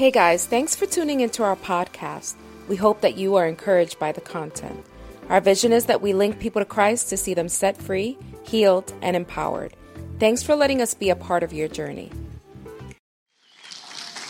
Hey 0.00 0.10
guys, 0.10 0.46
thanks 0.46 0.74
for 0.74 0.86
tuning 0.86 1.20
into 1.20 1.42
our 1.42 1.56
podcast. 1.56 2.34
We 2.68 2.76
hope 2.76 3.02
that 3.02 3.18
you 3.18 3.36
are 3.36 3.46
encouraged 3.46 3.98
by 3.98 4.12
the 4.12 4.22
content. 4.22 4.82
Our 5.28 5.42
vision 5.42 5.74
is 5.74 5.84
that 5.84 6.00
we 6.00 6.14
link 6.14 6.38
people 6.38 6.62
to 6.62 6.64
Christ 6.64 7.10
to 7.10 7.18
see 7.18 7.34
them 7.34 7.50
set 7.50 7.76
free, 7.76 8.16
healed, 8.42 8.94
and 9.02 9.14
empowered. 9.14 9.76
Thanks 10.18 10.42
for 10.42 10.56
letting 10.56 10.80
us 10.80 10.94
be 10.94 11.10
a 11.10 11.16
part 11.16 11.42
of 11.42 11.52
your 11.52 11.68
journey. 11.68 12.10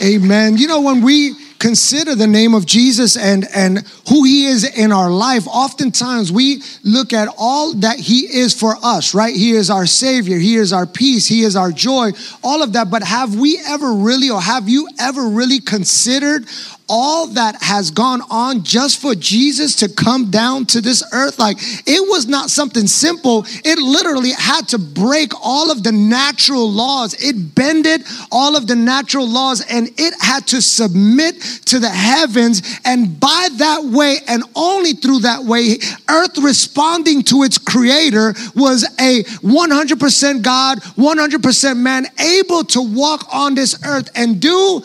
Amen. 0.03 0.57
You 0.57 0.67
know, 0.67 0.81
when 0.81 1.03
we 1.03 1.37
consider 1.61 2.15
the 2.15 2.27
name 2.27 2.55
of 2.55 2.67
Jesus 2.67 3.17
and, 3.17 3.47
and 3.55 3.87
who 4.09 4.25
he 4.25 4.47
is 4.47 4.65
in 4.65 4.91
our 4.91 5.11
life, 5.11 5.47
oftentimes 5.47 6.33
we 6.33 6.63
look 6.83 7.13
at 7.13 7.29
all 7.39 7.75
that 7.75 8.01
he 8.01 8.21
is 8.21 8.59
for 8.59 8.75
us, 8.83 9.15
right? 9.15 9.37
He 9.37 9.53
is 9.53 9.71
our 9.71 9.87
savior. 9.87 10.39
He 10.39 10.57
is 10.57 10.73
our 10.73 10.87
peace. 10.87 11.27
He 11.27 11.43
is 11.43 11.55
our 11.55 11.71
joy, 11.71 12.11
all 12.43 12.63
of 12.63 12.73
that. 12.73 12.91
But 12.91 13.05
have 13.05 13.39
we 13.39 13.61
ever 13.69 13.93
really, 13.93 14.31
or 14.31 14.41
have 14.41 14.69
you 14.69 14.89
ever 14.99 15.29
really 15.29 15.61
considered 15.61 16.47
all 16.91 17.29
that 17.29 17.63
has 17.63 17.93
gone 17.93 18.21
on 18.31 18.65
just 18.65 19.01
for 19.01 19.15
Jesus 19.15 19.77
to 19.77 19.89
come 19.89 20.29
down 20.31 20.67
to 20.67 20.81
this 20.81 21.05
earth. 21.13 21.39
Like 21.39 21.57
it 21.61 22.09
was 22.11 22.27
not 22.27 22.51
something 22.51 22.89
simple. 22.89 23.47
It 23.65 23.79
literally 23.79 24.33
had 24.33 24.69
to 24.69 24.79
break 24.79 25.33
all 25.41 25.71
of 25.71 25.85
the 25.85 25.93
natural 25.93 26.71
laws. 26.71 27.15
It 27.15 27.55
bended 27.55 28.03
all 28.33 28.57
of 28.57 28.67
the 28.67 28.75
natural 28.75 29.29
laws 29.29 29.65
and 29.71 29.89
it 29.97 30.15
had 30.21 30.49
to 30.49 30.61
submit 30.61 31.41
to 31.67 31.79
the 31.79 31.89
heavens. 31.89 32.81
And 32.85 33.21
by 33.21 33.49
that 33.59 33.85
way, 33.85 34.17
and 34.27 34.43
only 34.57 34.93
through 34.95 35.21
that 35.21 35.45
way, 35.45 35.79
earth 36.09 36.39
responding 36.39 37.23
to 37.25 37.45
its 37.45 37.57
creator 37.57 38.35
was 38.57 38.83
a 38.99 39.23
100% 39.23 40.43
God, 40.43 40.81
100% 40.81 41.77
man, 41.79 42.07
able 42.19 42.65
to 42.65 42.83
walk 42.83 43.33
on 43.33 43.55
this 43.55 43.79
earth 43.87 44.11
and 44.17 44.41
do 44.41 44.83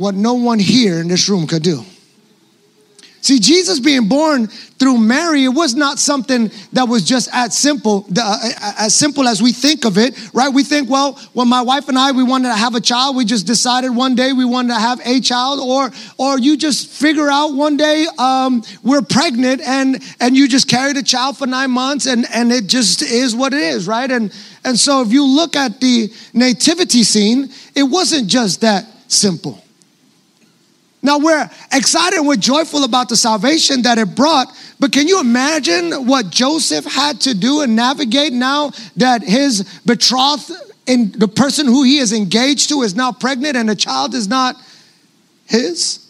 what 0.00 0.14
no 0.14 0.32
one 0.32 0.58
here 0.58 0.98
in 0.98 1.08
this 1.08 1.28
room 1.28 1.46
could 1.46 1.62
do. 1.62 1.84
See, 3.20 3.38
Jesus 3.38 3.80
being 3.80 4.08
born 4.08 4.46
through 4.46 4.96
Mary, 4.96 5.44
it 5.44 5.50
was 5.50 5.74
not 5.74 5.98
something 5.98 6.50
that 6.72 6.88
was 6.88 7.04
just 7.04 7.28
as 7.34 7.54
simple, 7.54 8.06
uh, 8.18 8.50
as 8.78 8.94
simple 8.94 9.28
as 9.28 9.42
we 9.42 9.52
think 9.52 9.84
of 9.84 9.98
it, 9.98 10.18
right? 10.32 10.48
We 10.48 10.64
think, 10.64 10.88
well, 10.88 11.20
when 11.34 11.48
my 11.48 11.60
wife 11.60 11.90
and 11.90 11.98
I 11.98 12.12
we 12.12 12.22
wanted 12.22 12.48
to 12.48 12.54
have 12.54 12.74
a 12.74 12.80
child, 12.80 13.14
we 13.14 13.26
just 13.26 13.46
decided 13.46 13.90
one 13.90 14.14
day 14.14 14.32
we 14.32 14.46
wanted 14.46 14.68
to 14.68 14.80
have 14.80 15.00
a 15.04 15.20
child, 15.20 15.60
or 15.60 15.90
or 16.16 16.38
you 16.38 16.56
just 16.56 16.88
figure 16.88 17.28
out 17.28 17.48
one 17.48 17.76
day 17.76 18.06
um, 18.16 18.62
we're 18.82 19.02
pregnant 19.02 19.60
and 19.60 20.02
and 20.18 20.34
you 20.34 20.48
just 20.48 20.66
carried 20.66 20.96
a 20.96 21.02
child 21.02 21.36
for 21.36 21.46
nine 21.46 21.72
months, 21.72 22.06
and 22.06 22.24
and 22.32 22.50
it 22.50 22.68
just 22.68 23.02
is 23.02 23.36
what 23.36 23.52
it 23.52 23.60
is, 23.60 23.86
right? 23.86 24.10
And 24.10 24.32
and 24.64 24.78
so 24.78 25.02
if 25.02 25.12
you 25.12 25.26
look 25.26 25.56
at 25.56 25.78
the 25.78 26.10
nativity 26.32 27.02
scene, 27.02 27.50
it 27.76 27.82
wasn't 27.82 28.28
just 28.28 28.62
that 28.62 28.86
simple. 29.08 29.62
Now 31.02 31.18
we're 31.18 31.48
excited 31.72 32.18
and 32.18 32.28
we're 32.28 32.36
joyful 32.36 32.84
about 32.84 33.08
the 33.08 33.16
salvation 33.16 33.82
that 33.82 33.98
it 33.98 34.14
brought, 34.14 34.48
but 34.78 34.92
can 34.92 35.08
you 35.08 35.20
imagine 35.20 36.06
what 36.06 36.30
Joseph 36.30 36.84
had 36.84 37.20
to 37.22 37.34
do 37.34 37.62
and 37.62 37.74
navigate 37.74 38.32
now 38.32 38.72
that 38.96 39.22
his 39.22 39.80
betrothed 39.86 40.52
and 40.86 41.12
the 41.14 41.28
person 41.28 41.66
who 41.66 41.84
he 41.84 41.98
is 41.98 42.12
engaged 42.12 42.68
to 42.68 42.82
is 42.82 42.94
now 42.94 43.12
pregnant 43.12 43.56
and 43.56 43.68
the 43.68 43.76
child 43.76 44.14
is 44.14 44.28
not 44.28 44.56
his? 45.46 46.09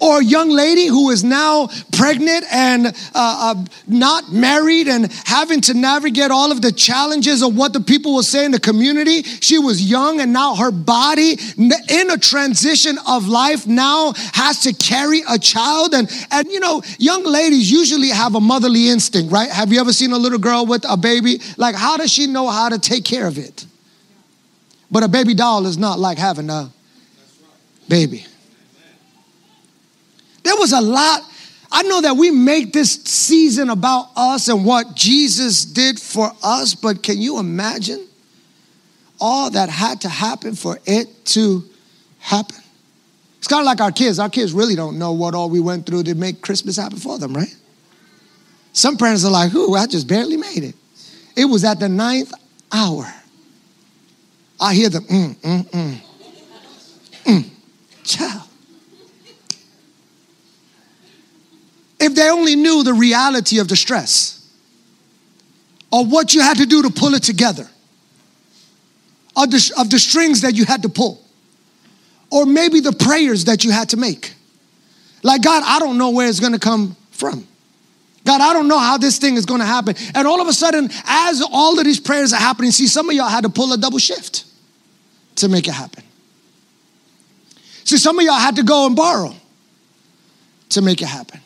Or 0.00 0.20
a 0.20 0.24
young 0.24 0.48
lady 0.48 0.86
who 0.86 1.10
is 1.10 1.24
now 1.24 1.68
pregnant 1.92 2.44
and 2.52 2.86
uh, 2.86 2.92
uh, 3.14 3.64
not 3.86 4.32
married 4.32 4.88
and 4.88 5.12
having 5.24 5.60
to 5.62 5.74
navigate 5.74 6.30
all 6.30 6.52
of 6.52 6.62
the 6.62 6.72
challenges 6.72 7.42
of 7.42 7.56
what 7.56 7.72
the 7.72 7.80
people 7.80 8.14
will 8.14 8.22
say 8.22 8.44
in 8.44 8.50
the 8.50 8.60
community. 8.60 9.22
She 9.22 9.58
was 9.58 9.82
young 9.82 10.20
and 10.20 10.32
now 10.32 10.54
her 10.54 10.70
body 10.70 11.38
in 11.56 12.10
a 12.10 12.18
transition 12.18 12.96
of 13.08 13.26
life 13.26 13.66
now 13.66 14.12
has 14.32 14.60
to 14.60 14.72
carry 14.72 15.22
a 15.28 15.38
child. 15.38 15.94
And, 15.94 16.10
and 16.30 16.48
you 16.48 16.60
know, 16.60 16.82
young 16.98 17.24
ladies 17.24 17.70
usually 17.70 18.08
have 18.08 18.34
a 18.34 18.40
motherly 18.40 18.88
instinct, 18.88 19.32
right? 19.32 19.50
Have 19.50 19.72
you 19.72 19.80
ever 19.80 19.92
seen 19.92 20.12
a 20.12 20.18
little 20.18 20.38
girl 20.38 20.66
with 20.66 20.84
a 20.88 20.96
baby? 20.96 21.40
Like, 21.56 21.74
how 21.74 21.96
does 21.96 22.12
she 22.12 22.26
know 22.26 22.48
how 22.48 22.68
to 22.68 22.78
take 22.78 23.04
care 23.04 23.26
of 23.26 23.38
it? 23.38 23.66
But 24.90 25.02
a 25.02 25.08
baby 25.08 25.34
doll 25.34 25.66
is 25.66 25.76
not 25.76 25.98
like 25.98 26.18
having 26.18 26.48
a 26.50 26.70
baby. 27.88 28.24
There 30.48 30.56
was 30.56 30.72
a 30.72 30.80
lot. 30.80 31.20
I 31.70 31.82
know 31.82 32.00
that 32.00 32.16
we 32.16 32.30
make 32.30 32.72
this 32.72 32.94
season 33.04 33.68
about 33.68 34.08
us 34.16 34.48
and 34.48 34.64
what 34.64 34.94
Jesus 34.94 35.66
did 35.66 36.00
for 36.00 36.32
us, 36.42 36.74
but 36.74 37.02
can 37.02 37.18
you 37.18 37.38
imagine 37.38 38.08
all 39.20 39.50
that 39.50 39.68
had 39.68 40.00
to 40.00 40.08
happen 40.08 40.54
for 40.54 40.78
it 40.86 41.26
to 41.36 41.64
happen? 42.20 42.56
It's 43.36 43.46
kind 43.46 43.60
of 43.60 43.66
like 43.66 43.82
our 43.82 43.92
kids. 43.92 44.18
Our 44.18 44.30
kids 44.30 44.54
really 44.54 44.74
don't 44.74 44.98
know 44.98 45.12
what 45.12 45.34
all 45.34 45.50
we 45.50 45.60
went 45.60 45.84
through 45.84 46.04
to 46.04 46.14
make 46.14 46.40
Christmas 46.40 46.78
happen 46.78 46.96
for 46.96 47.18
them, 47.18 47.34
right? 47.34 47.54
Some 48.72 48.96
parents 48.96 49.26
are 49.26 49.30
like, 49.30 49.54
ooh, 49.54 49.74
I 49.74 49.86
just 49.86 50.08
barely 50.08 50.38
made 50.38 50.64
it. 50.64 50.74
It 51.36 51.44
was 51.44 51.62
at 51.62 51.78
the 51.78 51.90
ninth 51.90 52.32
hour. 52.72 53.04
I 54.58 54.72
hear 54.72 54.88
them, 54.88 55.04
mm, 55.04 55.36
mm, 55.36 55.68
mm. 55.68 55.96
Mm. 57.24 57.50
Child. 58.02 58.47
If 62.08 62.14
they 62.14 62.30
only 62.30 62.56
knew 62.56 62.82
the 62.82 62.94
reality 62.94 63.58
of 63.58 63.68
the 63.68 63.76
stress 63.76 64.50
or 65.92 66.06
what 66.06 66.34
you 66.34 66.40
had 66.40 66.56
to 66.56 66.64
do 66.64 66.80
to 66.80 66.90
pull 66.90 67.12
it 67.12 67.22
together, 67.22 67.68
of 69.36 69.50
the, 69.50 69.74
of 69.76 69.90
the 69.90 69.98
strings 69.98 70.40
that 70.40 70.54
you 70.54 70.64
had 70.64 70.80
to 70.84 70.88
pull, 70.88 71.22
or 72.30 72.46
maybe 72.46 72.80
the 72.80 72.92
prayers 72.92 73.44
that 73.44 73.62
you 73.62 73.70
had 73.70 73.90
to 73.90 73.98
make. 73.98 74.32
Like, 75.22 75.42
God, 75.42 75.62
I 75.66 75.78
don't 75.80 75.98
know 75.98 76.08
where 76.08 76.26
it's 76.26 76.40
gonna 76.40 76.58
come 76.58 76.96
from. 77.10 77.46
God, 78.24 78.40
I 78.40 78.54
don't 78.54 78.68
know 78.68 78.78
how 78.78 78.96
this 78.96 79.18
thing 79.18 79.34
is 79.34 79.44
gonna 79.44 79.66
happen. 79.66 79.94
And 80.14 80.26
all 80.26 80.40
of 80.40 80.48
a 80.48 80.52
sudden, 80.54 80.88
as 81.04 81.42
all 81.42 81.78
of 81.78 81.84
these 81.84 82.00
prayers 82.00 82.32
are 82.32 82.40
happening, 82.40 82.70
see, 82.70 82.86
some 82.86 83.10
of 83.10 83.14
y'all 83.14 83.28
had 83.28 83.44
to 83.44 83.50
pull 83.50 83.70
a 83.74 83.76
double 83.76 83.98
shift 83.98 84.46
to 85.36 85.50
make 85.50 85.68
it 85.68 85.74
happen. 85.74 86.02
See, 87.84 87.98
some 87.98 88.18
of 88.18 88.24
y'all 88.24 88.40
had 88.40 88.56
to 88.56 88.62
go 88.62 88.86
and 88.86 88.96
borrow 88.96 89.34
to 90.70 90.80
make 90.80 91.02
it 91.02 91.08
happen. 91.08 91.40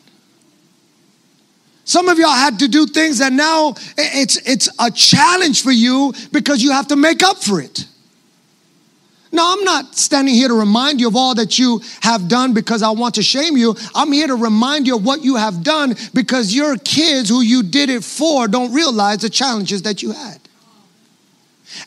Some 1.85 2.07
of 2.07 2.17
y'all 2.17 2.29
had 2.29 2.59
to 2.59 2.67
do 2.67 2.85
things 2.85 3.19
that 3.19 3.33
now 3.33 3.75
it's, 3.97 4.37
it's 4.47 4.69
a 4.79 4.89
challenge 4.89 5.63
for 5.63 5.71
you 5.71 6.13
because 6.31 6.63
you 6.63 6.71
have 6.71 6.87
to 6.87 6.95
make 6.95 7.23
up 7.23 7.37
for 7.37 7.59
it. 7.59 7.85
Now, 9.33 9.51
I'm 9.51 9.63
not 9.63 9.95
standing 9.95 10.35
here 10.35 10.47
to 10.47 10.53
remind 10.53 11.01
you 11.01 11.07
of 11.07 11.15
all 11.15 11.33
that 11.35 11.57
you 11.57 11.81
have 12.01 12.27
done 12.27 12.53
because 12.53 12.83
I 12.83 12.91
want 12.91 13.15
to 13.15 13.23
shame 13.23 13.57
you. 13.57 13.75
I'm 13.95 14.11
here 14.11 14.27
to 14.27 14.35
remind 14.35 14.85
you 14.85 14.95
of 14.95 15.03
what 15.03 15.23
you 15.23 15.37
have 15.37 15.63
done 15.63 15.95
because 16.13 16.55
your 16.55 16.77
kids 16.77 17.29
who 17.29 17.41
you 17.41 17.63
did 17.63 17.89
it 17.89 18.03
for 18.03 18.47
don't 18.47 18.71
realize 18.71 19.17
the 19.19 19.31
challenges 19.31 19.81
that 19.81 20.03
you 20.03 20.11
had. 20.11 20.39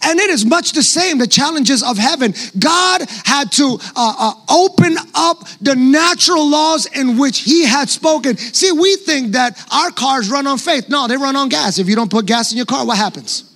And 0.02 0.18
it 0.18 0.30
is 0.30 0.44
much 0.44 0.72
the 0.72 0.82
same, 0.82 1.18
the 1.18 1.26
challenges 1.26 1.82
of 1.82 1.98
heaven. 1.98 2.34
God 2.58 3.02
had 3.24 3.52
to 3.52 3.78
uh, 3.94 4.14
uh, 4.18 4.32
open 4.50 4.96
up 5.14 5.46
the 5.60 5.74
natural 5.74 6.48
laws 6.48 6.86
in 6.86 7.18
which 7.18 7.40
He 7.40 7.64
had 7.64 7.88
spoken. 7.88 8.36
See, 8.36 8.72
we 8.72 8.96
think 8.96 9.32
that 9.32 9.62
our 9.72 9.90
cars 9.90 10.30
run 10.30 10.46
on 10.46 10.58
faith. 10.58 10.88
No, 10.88 11.08
they 11.08 11.16
run 11.16 11.36
on 11.36 11.48
gas. 11.48 11.78
If 11.78 11.88
you 11.88 11.96
don't 11.96 12.10
put 12.10 12.26
gas 12.26 12.52
in 12.52 12.56
your 12.56 12.66
car, 12.66 12.86
what 12.86 12.96
happens? 12.96 13.52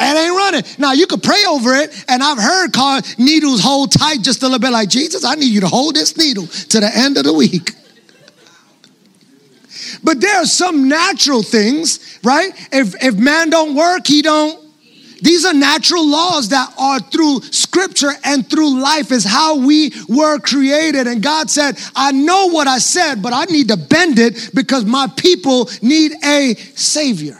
It 0.00 0.16
ain't 0.16 0.36
running. 0.36 0.62
Now 0.78 0.92
you 0.92 1.06
could 1.08 1.22
pray 1.22 1.44
over 1.48 1.74
it, 1.74 2.04
and 2.08 2.22
I've 2.22 2.38
heard 2.38 2.72
car 2.72 3.00
needles 3.18 3.60
hold 3.60 3.90
tight 3.90 4.22
just 4.22 4.42
a 4.42 4.46
little 4.46 4.60
bit 4.60 4.70
like 4.70 4.88
Jesus. 4.88 5.24
I 5.24 5.34
need 5.34 5.52
you 5.52 5.60
to 5.62 5.66
hold 5.66 5.96
this 5.96 6.16
needle 6.16 6.46
to 6.46 6.80
the 6.80 6.90
end 6.94 7.16
of 7.16 7.24
the 7.24 7.32
week. 7.32 7.72
But 10.02 10.20
there 10.20 10.36
are 10.36 10.46
some 10.46 10.88
natural 10.88 11.42
things, 11.42 12.18
right? 12.22 12.52
If 12.72 12.94
if 13.02 13.14
man 13.16 13.50
don't 13.50 13.74
work, 13.74 14.06
he 14.06 14.22
don't. 14.22 14.68
These 15.20 15.44
are 15.44 15.54
natural 15.54 16.08
laws 16.08 16.50
that 16.50 16.72
are 16.78 17.00
through 17.00 17.42
scripture 17.42 18.12
and 18.24 18.48
through 18.48 18.80
life 18.80 19.10
is 19.10 19.24
how 19.24 19.56
we 19.58 19.92
were 20.08 20.38
created. 20.38 21.06
And 21.08 21.22
God 21.22 21.50
said, 21.50 21.76
I 21.96 22.12
know 22.12 22.46
what 22.46 22.68
I 22.68 22.78
said, 22.78 23.20
but 23.20 23.32
I 23.32 23.44
need 23.44 23.68
to 23.68 23.76
bend 23.76 24.18
it 24.18 24.50
because 24.54 24.84
my 24.84 25.08
people 25.16 25.68
need 25.82 26.12
a 26.24 26.54
savior. 26.54 27.38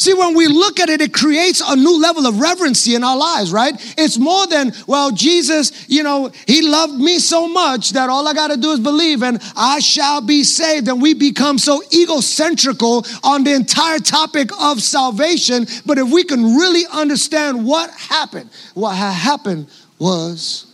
See, 0.00 0.14
when 0.14 0.34
we 0.34 0.48
look 0.48 0.80
at 0.80 0.88
it, 0.88 1.02
it 1.02 1.12
creates 1.12 1.60
a 1.60 1.76
new 1.76 2.00
level 2.00 2.26
of 2.26 2.40
reverency 2.40 2.94
in 2.94 3.04
our 3.04 3.18
lives, 3.18 3.52
right? 3.52 3.74
It's 3.98 4.16
more 4.16 4.46
than, 4.46 4.72
well, 4.86 5.10
Jesus, 5.10 5.72
you 5.90 6.02
know, 6.02 6.30
he 6.46 6.62
loved 6.62 6.94
me 6.94 7.18
so 7.18 7.46
much 7.46 7.90
that 7.90 8.08
all 8.08 8.26
I 8.26 8.32
got 8.32 8.48
to 8.48 8.56
do 8.56 8.70
is 8.70 8.80
believe 8.80 9.22
and 9.22 9.38
I 9.54 9.78
shall 9.80 10.22
be 10.22 10.42
saved. 10.42 10.88
And 10.88 11.02
we 11.02 11.12
become 11.12 11.58
so 11.58 11.82
egocentrical 11.92 13.06
on 13.22 13.44
the 13.44 13.52
entire 13.52 13.98
topic 13.98 14.48
of 14.58 14.80
salvation. 14.80 15.66
But 15.84 15.98
if 15.98 16.10
we 16.10 16.24
can 16.24 16.56
really 16.56 16.86
understand 16.90 17.66
what 17.66 17.90
happened, 17.90 18.48
what 18.72 18.96
happened 18.96 19.68
was 19.98 20.69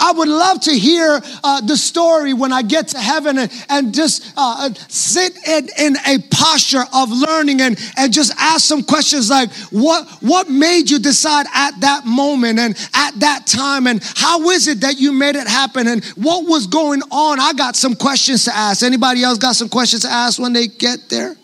I 0.00 0.12
would 0.12 0.28
love 0.28 0.60
to 0.62 0.72
hear 0.72 1.20
uh, 1.44 1.60
the 1.60 1.76
story 1.76 2.32
when 2.32 2.52
I 2.52 2.62
get 2.62 2.88
to 2.88 2.98
heaven 2.98 3.38
and, 3.38 3.64
and 3.68 3.94
just 3.94 4.32
uh, 4.36 4.70
sit 4.88 5.36
in, 5.46 5.68
in 5.78 5.96
a 6.06 6.18
posture 6.30 6.84
of 6.92 7.10
learning 7.10 7.60
and, 7.60 7.78
and 7.96 8.12
just 8.12 8.32
ask 8.38 8.64
some 8.64 8.82
questions 8.82 9.28
like, 9.28 9.52
what, 9.70 10.08
what 10.20 10.48
made 10.48 10.90
you 10.90 10.98
decide 10.98 11.46
at 11.54 11.78
that 11.80 12.06
moment 12.06 12.58
and 12.58 12.74
at 12.94 13.20
that 13.20 13.46
time? 13.46 13.86
And 13.86 14.02
how 14.16 14.48
is 14.50 14.68
it 14.68 14.80
that 14.80 14.98
you 14.98 15.12
made 15.12 15.36
it 15.36 15.46
happen? 15.46 15.86
And 15.86 16.04
what 16.16 16.46
was 16.46 16.66
going 16.66 17.02
on? 17.10 17.38
I 17.38 17.52
got 17.52 17.76
some 17.76 17.94
questions 17.94 18.46
to 18.46 18.56
ask. 18.56 18.82
Anybody 18.82 19.22
else 19.22 19.38
got 19.38 19.54
some 19.54 19.68
questions 19.68 20.02
to 20.02 20.08
ask 20.08 20.38
when 20.38 20.54
they 20.54 20.66
get 20.66 21.10
there? 21.10 21.36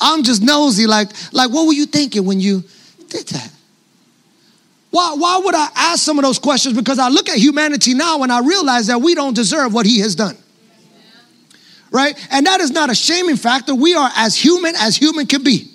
I'm 0.00 0.22
just 0.22 0.42
nosy, 0.42 0.86
like, 0.86 1.08
like 1.32 1.50
what 1.50 1.66
were 1.66 1.72
you 1.72 1.86
thinking 1.86 2.24
when 2.24 2.40
you? 2.40 2.62
Why, 4.90 5.14
why 5.16 5.40
would 5.44 5.54
I 5.54 5.68
ask 5.74 6.02
some 6.02 6.18
of 6.18 6.24
those 6.24 6.38
questions? 6.38 6.74
Because 6.74 6.98
I 6.98 7.08
look 7.08 7.28
at 7.28 7.36
humanity 7.36 7.94
now 7.94 8.22
and 8.22 8.32
I 8.32 8.40
realize 8.40 8.86
that 8.86 9.00
we 9.00 9.14
don't 9.14 9.34
deserve 9.34 9.74
what 9.74 9.86
he 9.86 10.00
has 10.00 10.14
done. 10.14 10.36
Right? 11.90 12.18
And 12.30 12.46
that 12.46 12.60
is 12.60 12.70
not 12.70 12.90
a 12.90 12.94
shaming 12.94 13.36
factor. 13.36 13.74
We 13.74 13.94
are 13.94 14.10
as 14.16 14.36
human 14.36 14.74
as 14.76 14.96
human 14.96 15.26
can 15.26 15.42
be. 15.42 15.70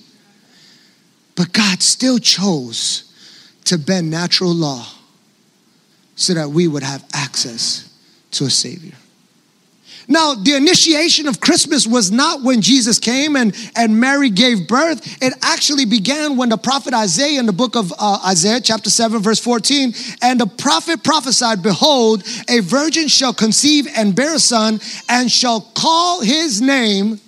But 1.36 1.52
God 1.54 1.82
still 1.82 2.20
chose 2.20 3.12
to 3.66 3.78
bend 3.78 4.12
natural 4.12 4.54
law 4.54 4.86
so 6.16 6.34
that 6.34 6.50
we 6.50 6.68
would 6.68 6.84
have 6.84 7.04
access 7.14 7.90
to 8.32 8.46
a 8.46 8.50
Savior. 8.50 8.94
Now, 10.08 10.34
the 10.34 10.56
initiation 10.56 11.28
of 11.28 11.40
Christmas 11.40 11.88
was 11.88 12.12
not 12.12 12.42
when 12.42 12.62
Jesus 12.62 13.00
came 13.00 13.36
and, 13.36 13.56
and 13.76 14.00
Mary 14.00 14.30
gave 14.30 14.68
birth. 14.68 15.22
It 15.22 15.34
actually 15.42 15.86
began 15.86 16.38
when 16.38 16.50
the 16.50 16.58
prophet 16.58 16.94
Isaiah 16.94 17.40
in 17.40 17.46
the 17.46 17.54
book 17.54 17.76
of 17.76 17.94
uh, 17.98 18.20
Isaiah, 18.26 18.62
chapter 18.62 18.90
7, 18.90 19.22
verse 19.22 19.40
14, 19.40 19.94
and 20.22 20.40
the 20.40 20.48
prophet 20.48 21.04
prophesied, 21.04 21.64
Behold, 21.64 22.24
a 22.50 22.60
virgin 22.60 23.08
shall 23.08 23.34
conceive 23.34 23.88
and 23.96 24.16
bear 24.16 24.36
a 24.36 24.40
son, 24.40 24.80
and 25.10 25.32
shall 25.32 25.62
call 25.62 26.22
his 26.22 26.62
name 26.62 27.20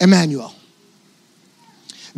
Emmanuel 0.00 0.54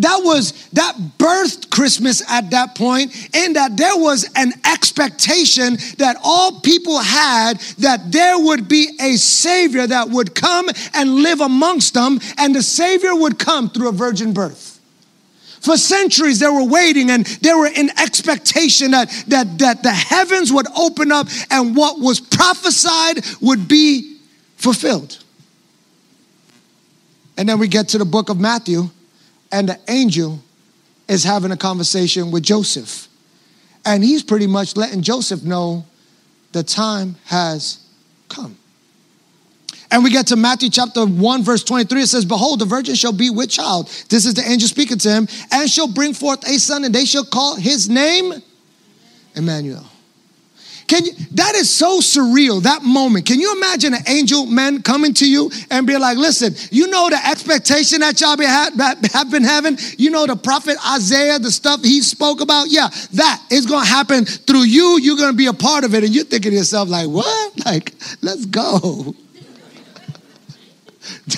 that 0.01 0.21
was 0.23 0.69
that 0.71 0.97
birthed 1.19 1.71
Christmas 1.71 2.29
at 2.31 2.51
that 2.51 2.75
point, 2.75 3.15
in 3.35 3.55
that 3.55 3.77
there 3.77 3.97
was 3.97 4.29
an 4.37 4.53
expectation 4.65 5.77
that 5.99 6.17
all 6.23 6.61
people 6.61 6.99
had 6.99 7.59
that 7.79 8.11
there 8.11 8.39
would 8.39 8.69
be 8.69 8.91
a 9.01 9.17
Savior 9.17 9.87
that 9.87 10.09
would 10.09 10.35
come 10.35 10.69
and 10.95 11.17
live 11.17 11.41
amongst 11.41 11.95
them, 11.95 12.19
and 12.39 12.55
the 12.55 12.63
Savior 12.63 13.15
would 13.15 13.39
come 13.39 13.71
through 13.71 13.89
a 13.89 13.93
virgin 13.93 14.33
birth. 14.33 14.71
For 15.61 15.77
centuries, 15.77 16.39
they 16.39 16.49
were 16.49 16.65
waiting 16.65 17.11
and 17.11 17.27
they 17.27 17.53
were 17.53 17.67
in 17.67 17.91
expectation 17.99 18.93
that, 18.93 19.11
that, 19.29 19.59
that 19.59 19.83
the 19.83 19.93
heavens 19.93 20.51
would 20.51 20.67
open 20.75 21.13
up 21.13 21.29
and 21.51 21.77
what 21.77 22.01
was 22.01 22.19
prophesied 22.19 23.23
would 23.43 23.69
be 23.69 24.17
fulfilled. 24.57 25.23
And 27.37 27.47
then 27.47 27.59
we 27.59 27.69
get 27.69 27.89
to 27.89 27.99
the 27.99 28.07
book 28.07 28.31
of 28.31 28.41
Matthew 28.41 28.89
and 29.53 29.69
the 29.69 29.79
angel 29.89 30.41
is 31.09 31.25
having 31.25 31.51
a 31.51 31.57
conversation 31.57 32.31
with 32.31 32.43
Joseph. 32.43 33.09
And 33.85 34.05
he's 34.05 34.23
pretty 34.23 34.47
much 34.47 34.77
letting 34.77 35.03
Joseph 35.03 35.43
know 35.43 35.85
the 36.53 36.63
time 36.63 37.17
has 37.27 37.85
come. 38.29 38.57
And 39.91 40.05
we 40.05 40.11
get 40.11 40.29
to 40.29 40.37
Matthew 40.37 40.71
chapter 40.71 41.05
1, 41.05 41.43
verse 41.43 41.65
23. 41.65 42.03
It 42.03 42.07
says, 42.07 42.25
Behold, 42.25 42.61
the 42.61 42.65
virgin 42.65 42.95
shall 42.95 43.13
be 43.13 43.29
with 43.29 43.51
child. 43.51 43.89
This 44.09 44.25
is 44.25 44.35
the 44.35 44.43
angel 44.43 44.69
speaking 44.69 44.99
to 44.99 45.11
him, 45.11 45.27
and 45.51 45.69
shall 45.69 45.89
bring 45.89 46.15
forth 46.15 46.47
a 46.47 46.59
son, 46.59 46.85
and 46.85 46.95
they 46.95 47.05
shall 47.05 47.25
call 47.25 47.57
his 47.57 47.89
name 47.89 48.33
Emmanuel. 49.35 49.90
Can 50.91 51.05
you, 51.05 51.13
that 51.35 51.55
is 51.55 51.71
so 51.71 52.01
surreal, 52.01 52.61
that 52.65 52.83
moment. 52.83 53.25
Can 53.25 53.39
you 53.39 53.55
imagine 53.57 53.95
an 53.95 54.03
angel 54.09 54.47
man 54.47 54.83
coming 54.83 55.15
to 55.15 55.31
you 55.31 55.49
and 55.71 55.87
be 55.87 55.97
like, 55.97 56.19
listen, 56.19 56.53
you 56.73 56.89
know 56.89 57.09
the 57.09 57.29
expectation 57.29 58.01
that 58.01 58.21
y'all 58.21 58.37
be 58.37 58.45
ha- 58.45 58.73
have 59.13 59.31
been 59.31 59.45
having? 59.45 59.79
You 59.99 60.11
know 60.11 60.27
the 60.27 60.35
prophet 60.35 60.77
Isaiah, 60.85 61.39
the 61.39 61.53
stuff 61.53 61.85
he 61.85 62.01
spoke 62.01 62.41
about? 62.41 62.73
Yeah, 62.73 62.89
that 63.13 63.41
is 63.53 63.67
going 63.67 63.85
to 63.85 63.89
happen 63.89 64.25
through 64.25 64.65
you. 64.65 64.99
You're 65.01 65.17
going 65.17 65.31
to 65.31 65.37
be 65.37 65.47
a 65.47 65.53
part 65.53 65.85
of 65.85 65.95
it. 65.95 66.03
And 66.03 66.13
you're 66.13 66.25
thinking 66.25 66.51
to 66.51 66.57
yourself, 66.57 66.89
like, 66.89 67.07
what? 67.07 67.65
Like, 67.65 67.95
let's 68.21 68.47
go. 68.47 69.15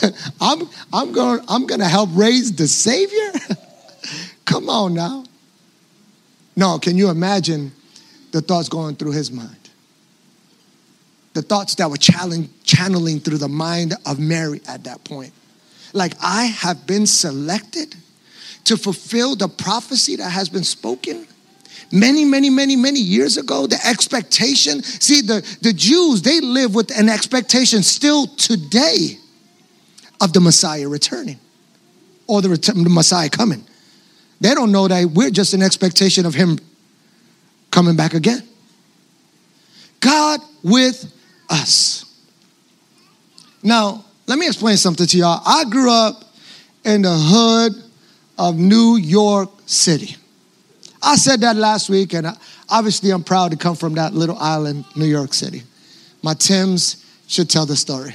I'm, 0.40 0.66
I'm 0.94 1.12
going 1.12 1.40
I'm 1.46 1.66
going 1.66 1.80
to 1.80 1.88
help 1.88 2.08
raise 2.14 2.56
the 2.56 2.66
Savior? 2.66 3.32
Come 4.46 4.70
on 4.70 4.94
now. 4.94 5.24
No, 6.56 6.78
can 6.78 6.96
you 6.96 7.10
imagine 7.10 7.72
the 8.32 8.40
thoughts 8.40 8.68
going 8.68 8.96
through 8.96 9.12
his 9.12 9.30
mind. 9.30 9.56
The 11.34 11.42
thoughts 11.42 11.76
that 11.76 11.88
were 11.88 11.96
channeling 11.96 13.20
through 13.20 13.38
the 13.38 13.48
mind 13.48 13.94
of 14.04 14.18
Mary 14.18 14.60
at 14.66 14.84
that 14.84 15.04
point. 15.04 15.32
Like, 15.92 16.14
I 16.22 16.44
have 16.44 16.86
been 16.86 17.06
selected 17.06 17.94
to 18.64 18.76
fulfill 18.76 19.36
the 19.36 19.48
prophecy 19.48 20.16
that 20.16 20.30
has 20.30 20.48
been 20.48 20.64
spoken 20.64 21.26
many, 21.90 22.24
many, 22.24 22.48
many, 22.50 22.76
many 22.76 23.00
years 23.00 23.36
ago. 23.36 23.66
The 23.66 23.78
expectation. 23.86 24.82
See, 24.82 25.20
the, 25.20 25.40
the 25.60 25.72
Jews, 25.72 26.22
they 26.22 26.40
live 26.40 26.74
with 26.74 26.96
an 26.98 27.08
expectation 27.08 27.82
still 27.82 28.26
today 28.26 29.18
of 30.20 30.32
the 30.32 30.40
Messiah 30.40 30.88
returning 30.88 31.38
or 32.26 32.40
the, 32.40 32.48
the 32.48 32.90
Messiah 32.90 33.28
coming. 33.28 33.64
They 34.40 34.54
don't 34.54 34.72
know 34.72 34.88
that 34.88 35.10
we're 35.10 35.30
just 35.30 35.54
in 35.54 35.62
expectation 35.62 36.26
of 36.26 36.34
him 36.34 36.58
coming 37.72 37.96
back 37.96 38.14
again. 38.14 38.46
God 39.98 40.40
with 40.62 41.12
us. 41.50 42.04
Now, 43.64 44.04
let 44.28 44.38
me 44.38 44.46
explain 44.46 44.76
something 44.76 45.06
to 45.06 45.18
y'all. 45.18 45.42
I 45.44 45.64
grew 45.64 45.90
up 45.90 46.22
in 46.84 47.02
the 47.02 47.12
hood 47.14 47.72
of 48.38 48.56
New 48.56 48.96
York 48.96 49.50
City. 49.66 50.16
I 51.02 51.16
said 51.16 51.40
that 51.40 51.56
last 51.56 51.90
week, 51.90 52.14
and 52.14 52.28
obviously 52.68 53.10
I'm 53.10 53.24
proud 53.24 53.50
to 53.50 53.56
come 53.56 53.74
from 53.74 53.94
that 53.94 54.14
little 54.14 54.36
island, 54.38 54.84
New 54.94 55.06
York 55.06 55.34
City. 55.34 55.62
My 56.22 56.34
Tims 56.34 57.04
should 57.26 57.50
tell 57.50 57.66
the 57.66 57.76
story. 57.76 58.14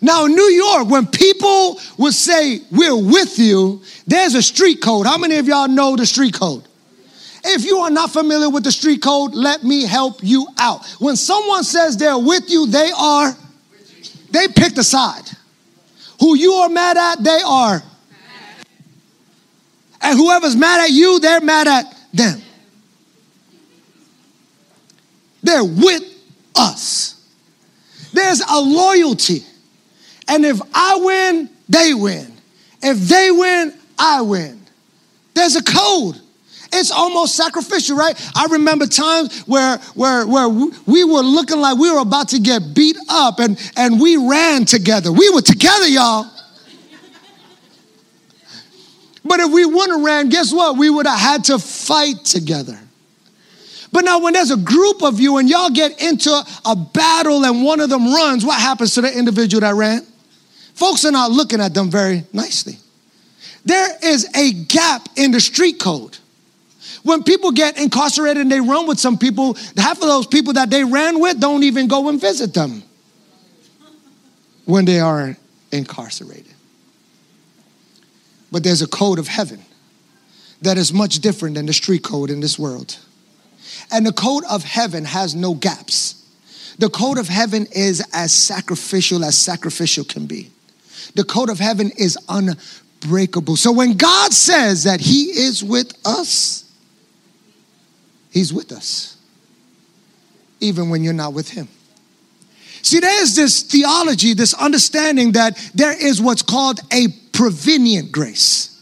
Now, 0.00 0.26
in 0.26 0.32
New 0.34 0.50
York, 0.50 0.88
when 0.88 1.06
people 1.06 1.80
would 1.98 2.12
say, 2.12 2.60
We're 2.70 2.96
with 2.96 3.38
you, 3.38 3.82
there's 4.06 4.34
a 4.34 4.42
street 4.42 4.80
code. 4.82 5.06
How 5.06 5.18
many 5.18 5.36
of 5.36 5.46
y'all 5.46 5.68
know 5.68 5.96
the 5.96 6.06
street 6.06 6.34
code? 6.34 6.64
If 7.44 7.64
you 7.64 7.78
are 7.78 7.90
not 7.90 8.10
familiar 8.12 8.50
with 8.50 8.64
the 8.64 8.72
street 8.72 9.02
code, 9.02 9.34
let 9.34 9.62
me 9.62 9.84
help 9.84 10.18
you 10.22 10.48
out. 10.58 10.84
When 10.98 11.14
someone 11.14 11.62
says 11.62 11.96
they're 11.96 12.18
with 12.18 12.50
you, 12.50 12.66
they 12.66 12.90
are, 12.96 13.36
they 14.30 14.48
picked 14.48 14.76
a 14.78 14.84
side. 14.84 15.30
Who 16.18 16.36
you 16.36 16.52
are 16.54 16.68
mad 16.68 16.96
at, 16.96 17.22
they 17.22 17.40
are. 17.44 17.82
And 20.02 20.18
whoever's 20.18 20.56
mad 20.56 20.80
at 20.80 20.90
you, 20.90 21.20
they're 21.20 21.40
mad 21.40 21.68
at 21.68 21.84
them. 22.12 22.42
They're 25.42 25.64
with 25.64 26.02
us. 26.56 27.14
There's 28.12 28.40
a 28.40 28.60
loyalty. 28.60 29.44
And 30.28 30.44
if 30.44 30.60
I 30.74 30.98
win, 31.02 31.50
they 31.68 31.94
win. 31.94 32.32
If 32.82 32.98
they 32.98 33.30
win, 33.30 33.74
I 33.98 34.20
win. 34.22 34.60
There's 35.34 35.56
a 35.56 35.62
code. 35.62 36.20
It's 36.72 36.90
almost 36.90 37.36
sacrificial, 37.36 37.96
right? 37.96 38.14
I 38.34 38.46
remember 38.50 38.86
times 38.86 39.42
where, 39.42 39.78
where, 39.94 40.26
where 40.26 40.48
we 40.48 41.04
were 41.04 41.20
looking 41.20 41.58
like 41.58 41.78
we 41.78 41.90
were 41.90 42.00
about 42.00 42.28
to 42.30 42.40
get 42.40 42.74
beat 42.74 42.96
up 43.08 43.38
and, 43.38 43.58
and 43.76 44.00
we 44.00 44.16
ran 44.16 44.64
together. 44.64 45.12
We 45.12 45.30
were 45.30 45.42
together, 45.42 45.86
y'all. 45.86 46.26
But 49.24 49.40
if 49.40 49.52
we 49.52 49.64
wouldn't 49.64 49.98
have 49.98 50.04
ran, 50.04 50.28
guess 50.28 50.52
what? 50.52 50.76
We 50.76 50.90
would 50.90 51.06
have 51.06 51.18
had 51.18 51.44
to 51.44 51.58
fight 51.58 52.24
together. 52.24 52.78
But 53.92 54.04
now, 54.04 54.20
when 54.20 54.34
there's 54.34 54.50
a 54.50 54.56
group 54.56 55.02
of 55.02 55.20
you 55.20 55.38
and 55.38 55.48
y'all 55.48 55.70
get 55.70 56.02
into 56.02 56.30
a 56.64 56.76
battle 56.76 57.44
and 57.44 57.64
one 57.64 57.80
of 57.80 57.88
them 57.88 58.12
runs, 58.12 58.44
what 58.44 58.60
happens 58.60 58.94
to 58.94 59.00
the 59.00 59.16
individual 59.16 59.62
that 59.62 59.74
ran? 59.74 60.06
Folks 60.76 61.06
are 61.06 61.10
not 61.10 61.30
looking 61.30 61.60
at 61.60 61.72
them 61.72 61.90
very 61.90 62.22
nicely. 62.34 62.76
There 63.64 63.88
is 64.02 64.28
a 64.36 64.52
gap 64.52 65.08
in 65.16 65.30
the 65.30 65.40
street 65.40 65.80
code. 65.80 66.18
When 67.02 67.22
people 67.22 67.50
get 67.50 67.78
incarcerated 67.78 68.42
and 68.42 68.52
they 68.52 68.60
run 68.60 68.86
with 68.86 69.00
some 69.00 69.16
people, 69.16 69.56
half 69.76 70.02
of 70.02 70.06
those 70.06 70.26
people 70.26 70.52
that 70.52 70.68
they 70.68 70.84
ran 70.84 71.18
with 71.18 71.40
don't 71.40 71.62
even 71.62 71.88
go 71.88 72.10
and 72.10 72.20
visit 72.20 72.52
them 72.52 72.82
when 74.66 74.84
they 74.84 75.00
are 75.00 75.34
incarcerated. 75.72 76.52
But 78.52 78.62
there's 78.62 78.82
a 78.82 78.86
code 78.86 79.18
of 79.18 79.28
heaven 79.28 79.64
that 80.60 80.76
is 80.76 80.92
much 80.92 81.20
different 81.20 81.54
than 81.54 81.64
the 81.64 81.72
street 81.72 82.02
code 82.02 82.28
in 82.28 82.40
this 82.40 82.58
world. 82.58 82.98
And 83.90 84.04
the 84.04 84.12
code 84.12 84.44
of 84.50 84.62
heaven 84.62 85.06
has 85.06 85.34
no 85.34 85.54
gaps. 85.54 86.22
The 86.78 86.90
code 86.90 87.16
of 87.16 87.28
heaven 87.28 87.66
is 87.74 88.06
as 88.12 88.32
sacrificial 88.32 89.24
as 89.24 89.38
sacrificial 89.38 90.04
can 90.04 90.26
be. 90.26 90.50
The 91.14 91.24
code 91.24 91.50
of 91.50 91.58
heaven 91.58 91.90
is 91.96 92.18
unbreakable. 92.28 93.56
So 93.56 93.72
when 93.72 93.96
God 93.96 94.32
says 94.32 94.84
that 94.84 95.00
He 95.00 95.24
is 95.24 95.62
with 95.62 95.92
us, 96.04 96.70
He's 98.30 98.52
with 98.52 98.72
us, 98.72 99.16
even 100.60 100.90
when 100.90 101.02
you're 101.02 101.12
not 101.12 101.32
with 101.32 101.50
Him. 101.50 101.68
See, 102.82 103.00
there's 103.00 103.34
this 103.34 103.62
theology, 103.62 104.34
this 104.34 104.54
understanding 104.54 105.32
that 105.32 105.56
there 105.74 105.92
is 105.92 106.20
what's 106.20 106.42
called 106.42 106.80
a 106.92 107.08
prevenient 107.32 108.12
grace. 108.12 108.75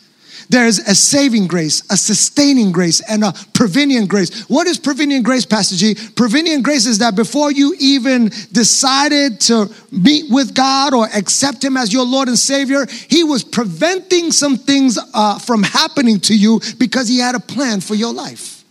There's 0.49 0.79
a 0.79 0.95
saving 0.95 1.47
grace, 1.47 1.83
a 1.91 1.97
sustaining 1.97 2.73
grace, 2.73 3.01
and 3.09 3.25
a 3.25 3.33
prevenient 3.53 4.09
grace. 4.09 4.49
What 4.49 4.67
is 4.67 4.79
prevenient 4.79 5.25
grace, 5.25 5.47
Pastor 5.47 5.77
G? 5.77 5.97
Prevenient 6.17 6.63
grace 6.63 6.87
is 6.87 6.99
that 6.99 7.17
before 7.17 7.51
you 7.51 7.75
even 7.79 8.31
decided 8.53 9.41
to 9.43 9.73
meet 9.91 10.31
with 10.31 10.55
God 10.55 10.95
or 10.95 11.07
accept 11.15 11.65
Him 11.65 11.77
as 11.77 11.93
your 11.93 12.05
Lord 12.05 12.29
and 12.29 12.39
Savior, 12.39 12.87
He 13.09 13.25
was 13.25 13.43
preventing 13.45 14.31
some 14.33 14.57
things 14.57 14.99
uh, 15.15 15.39
from 15.39 15.63
happening 15.63 16.21
to 16.21 16.37
you 16.37 16.61
because 16.79 17.09
He 17.09 17.19
had 17.19 17.35
a 17.35 17.41
plan 17.41 17.81
for 17.81 17.95
your 17.95 18.13
life. 18.13 18.65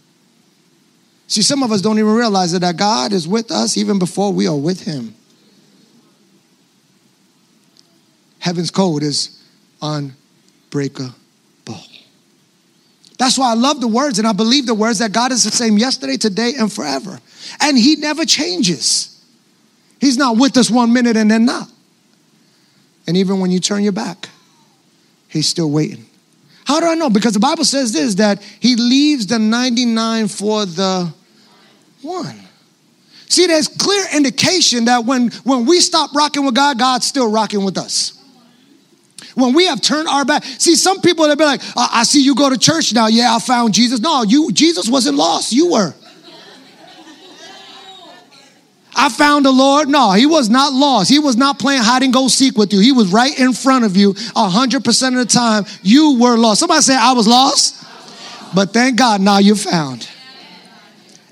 See, 1.27 1.42
some 1.42 1.63
of 1.63 1.72
us 1.72 1.82
don't 1.82 1.98
even 1.98 2.13
realize 2.13 2.58
that 2.58 2.77
God 2.77 3.12
is 3.12 3.27
with 3.27 3.51
us 3.51 3.77
even 3.77 3.98
before 3.98 4.32
we 4.32 4.48
are 4.48 4.56
with 4.56 4.84
Him. 4.84 5.15
Heaven's 8.39 8.70
code 8.70 9.03
is 9.03 9.42
unbreakable. 9.82 11.15
That's 13.17 13.38
why 13.38 13.51
I 13.51 13.53
love 13.53 13.79
the 13.79 13.88
words 13.88 14.20
and 14.20 14.27
I 14.27 14.34
believe 14.34 14.65
the 14.65 14.74
words 14.74 15.00
that 15.00 15.12
God 15.12 15.32
is 15.32 15.43
the 15.43 15.51
same 15.51 15.77
yesterday, 15.77 16.17
today, 16.17 16.53
and 16.58 16.72
forever. 16.72 17.20
And 17.62 17.77
He 17.77 17.96
never 17.96 18.25
changes. 18.25 19.10
He's 20.00 20.17
not 20.17 20.38
with 20.38 20.58
us 20.58 20.70
one 20.70 20.91
minute 20.91 21.15
and 21.15 21.29
then 21.29 21.46
not. 21.46 21.70
And 23.08 23.17
even 23.17 23.39
when 23.39 23.51
you 23.51 23.60
turn 23.60 23.84
your 23.84 23.91
back, 23.91 24.29
He's 25.27 25.48
still 25.48 25.70
waiting. 25.70 26.05
How 26.65 26.79
do 26.79 26.88
I 26.88 26.96
know? 26.96 27.10
Because 27.10 27.34
the 27.34 27.39
Bible 27.39 27.65
says 27.65 27.91
this 27.91 28.15
that 28.15 28.41
He 28.41 28.75
leaves 28.75 29.27
the 29.27 29.39
99 29.39 30.27
for 30.27 30.65
the 30.65 31.13
one. 32.01 32.39
See, 33.29 33.48
there's 33.48 33.67
clear 33.67 34.05
indication 34.13 34.86
that 34.86 35.05
when, 35.05 35.32
when 35.43 35.65
we 35.65 35.79
stop 35.79 36.13
rocking 36.15 36.46
with 36.46 36.53
God, 36.53 36.77
God's 36.77 37.08
still 37.08 37.32
rocking 37.32 37.65
with 37.65 37.77
us. 37.77 38.23
When 39.36 39.54
we 39.54 39.66
have 39.68 39.82
turned 39.82 40.08
our 40.08 40.25
back, 40.25 40.44
see, 40.44 40.75
some 40.75 41.02
people 41.02 41.28
they 41.28 41.36
be 41.36 41.44
like, 41.44 41.62
I 41.75 42.04
see 42.04 42.24
you 42.24 42.36
go 42.36 42.50
to 42.50 42.58
church 42.58 42.94
now. 42.94 43.08
Yeah, 43.08 43.36
I 43.36 43.40
found 43.40 43.74
Jesus. 43.74 44.00
No, 44.00 44.24
you 44.24 44.52
Jesus 44.52 44.90
wasn't 44.90 45.18
lost. 45.18 45.52
You 45.52 45.72
were. 45.72 45.94
I 48.96 49.10
found 49.10 49.46
the 49.46 49.52
Lord. 49.52 49.90
No, 49.90 50.12
he 50.12 50.25
was 50.25 50.50
not 50.50 50.72
lost. 50.72 51.10
He 51.10 51.18
was 51.20 51.36
not 51.36 51.58
playing 51.58 51.82
hide 51.82 52.04
and 52.04 52.13
go 52.13 52.28
seek 52.28 52.58
with 52.58 52.72
you. 52.72 52.80
He 52.80 52.92
was 52.92 53.12
right 53.12 53.38
in 53.38 53.54
front 53.54 53.86
of 53.86 53.98
you 53.98 54.13
100% 54.13 55.08
of 55.08 55.13
the 55.16 55.25
time. 55.25 55.66
You 55.82 56.20
were 56.20 56.38
lost. 56.38 56.60
Somebody 56.60 56.82
say, 56.82 56.96
I 56.96 57.13
was 57.13 57.28
lost. 57.28 57.84
But 58.54 58.72
thank 58.72 59.00
God 59.00 59.20
now 59.20 59.40
you're 59.40 59.56
found. 59.56 60.08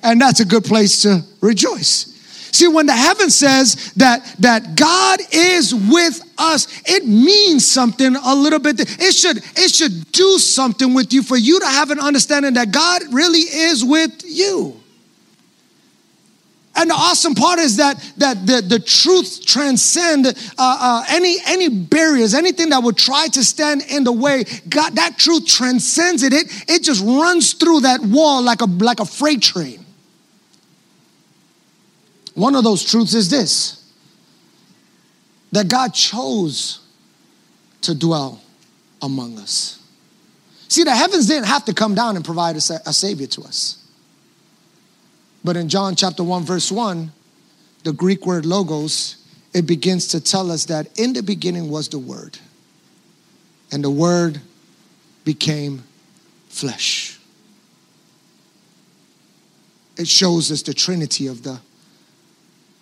And 0.02 0.20
that's 0.20 0.40
a 0.40 0.46
good 0.46 0.64
place 0.64 1.04
to 1.04 1.24
rejoice. 1.40 2.11
See, 2.52 2.68
when 2.68 2.86
the 2.86 2.96
heaven 2.96 3.30
says 3.30 3.94
that, 3.94 4.24
that 4.40 4.76
God 4.76 5.20
is 5.32 5.74
with 5.74 6.22
us, 6.38 6.82
it 6.86 7.06
means 7.06 7.66
something 7.66 8.16
a 8.16 8.36
little 8.36 8.60
bit. 8.60 8.80
It 8.80 9.14
should, 9.14 9.38
it 9.38 9.72
should 9.72 10.12
do 10.12 10.38
something 10.38 10.94
with 10.94 11.14
you 11.14 11.24
for 11.24 11.38
you 11.38 11.60
to 11.60 11.66
have 11.66 11.92
an 11.92 12.00
understanding 12.00 12.54
that 12.56 12.72
God 12.72 13.02
really 13.12 13.40
is 13.40 13.86
with 13.86 14.24
you. 14.26 14.82
And 16.74 16.90
the 16.90 16.94
awesome 16.94 17.36
part 17.36 17.60
is 17.60 17.78
that 17.78 18.02
that 18.18 18.46
the, 18.48 18.62
the 18.62 18.80
truth 18.80 19.46
transcend 19.46 20.28
uh, 20.28 20.32
uh, 20.58 21.04
any 21.10 21.38
any 21.46 21.68
barriers, 21.68 22.34
anything 22.34 22.70
that 22.70 22.82
would 22.82 22.96
try 22.96 23.28
to 23.28 23.44
stand 23.44 23.84
in 23.90 24.06
the 24.06 24.12
way. 24.12 24.46
God, 24.70 24.96
that 24.96 25.18
truth 25.18 25.46
transcends 25.46 26.24
it. 26.24 26.32
It 26.32 26.48
it 26.70 26.82
just 26.82 27.04
runs 27.04 27.54
through 27.54 27.82
that 27.82 28.00
wall 28.00 28.42
like 28.42 28.62
a 28.62 28.66
like 28.66 29.02
a 29.02 29.06
freight 29.06 29.42
train. 29.42 29.86
One 32.42 32.56
of 32.56 32.64
those 32.64 32.84
truths 32.84 33.14
is 33.14 33.30
this 33.30 33.88
that 35.52 35.68
God 35.68 35.94
chose 35.94 36.80
to 37.82 37.94
dwell 37.94 38.42
among 39.00 39.38
us. 39.38 39.80
See, 40.68 40.84
the 40.84 40.96
heavens 40.96 41.28
didn't 41.28 41.46
have 41.46 41.66
to 41.66 41.74
come 41.76 41.94
down 41.94 42.16
and 42.16 42.26
provide 42.26 42.56
a, 42.56 42.62
a 42.88 42.94
Savior 42.94 43.28
to 43.28 43.44
us. 43.44 43.86
But 45.44 45.56
in 45.56 45.70
John 45.70 45.96
chapter 45.96 46.24
1, 46.24 46.44
verse 46.44 46.72
1, 46.72 47.12
the 47.84 47.94
Greek 47.94 48.26
word 48.26 48.48
logos, 48.48 49.24
it 49.54 49.68
begins 49.68 50.08
to 50.08 50.20
tell 50.20 50.50
us 50.50 50.66
that 50.66 50.98
in 50.98 51.14
the 51.14 51.22
beginning 51.22 51.70
was 51.70 51.90
the 51.90 52.00
Word, 52.00 52.40
and 53.72 53.84
the 53.84 53.92
Word 53.92 54.42
became 55.26 55.84
flesh. 56.50 57.20
It 59.96 60.08
shows 60.08 60.52
us 60.52 60.64
the 60.64 60.74
trinity 60.74 61.28
of 61.28 61.44
the 61.44 61.60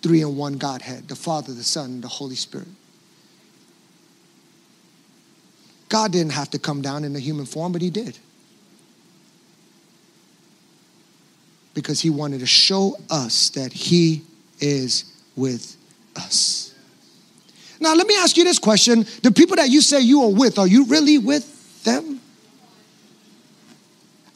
three 0.02 0.22
in 0.22 0.36
one 0.36 0.54
Godhead 0.54 1.08
the 1.08 1.16
Father, 1.16 1.52
the 1.52 1.64
Son, 1.64 1.86
and 1.86 2.02
the 2.02 2.08
Holy 2.08 2.36
Spirit. 2.36 2.68
God 5.88 6.12
didn't 6.12 6.32
have 6.32 6.50
to 6.50 6.58
come 6.58 6.82
down 6.82 7.04
in 7.04 7.14
a 7.16 7.18
human 7.18 7.46
form, 7.46 7.72
but 7.72 7.82
He 7.82 7.90
did. 7.90 8.16
Because 11.74 12.00
He 12.00 12.10
wanted 12.10 12.40
to 12.40 12.46
show 12.46 12.96
us 13.10 13.50
that 13.50 13.72
He 13.72 14.22
is 14.60 15.04
with 15.36 15.76
us. 16.16 16.74
Now, 17.80 17.94
let 17.94 18.06
me 18.06 18.14
ask 18.18 18.36
you 18.36 18.44
this 18.44 18.58
question 18.58 19.06
The 19.22 19.32
people 19.32 19.56
that 19.56 19.68
you 19.68 19.80
say 19.80 20.00
you 20.00 20.22
are 20.22 20.32
with, 20.32 20.58
are 20.58 20.66
you 20.66 20.86
really 20.86 21.18
with 21.18 21.82
them? 21.84 22.20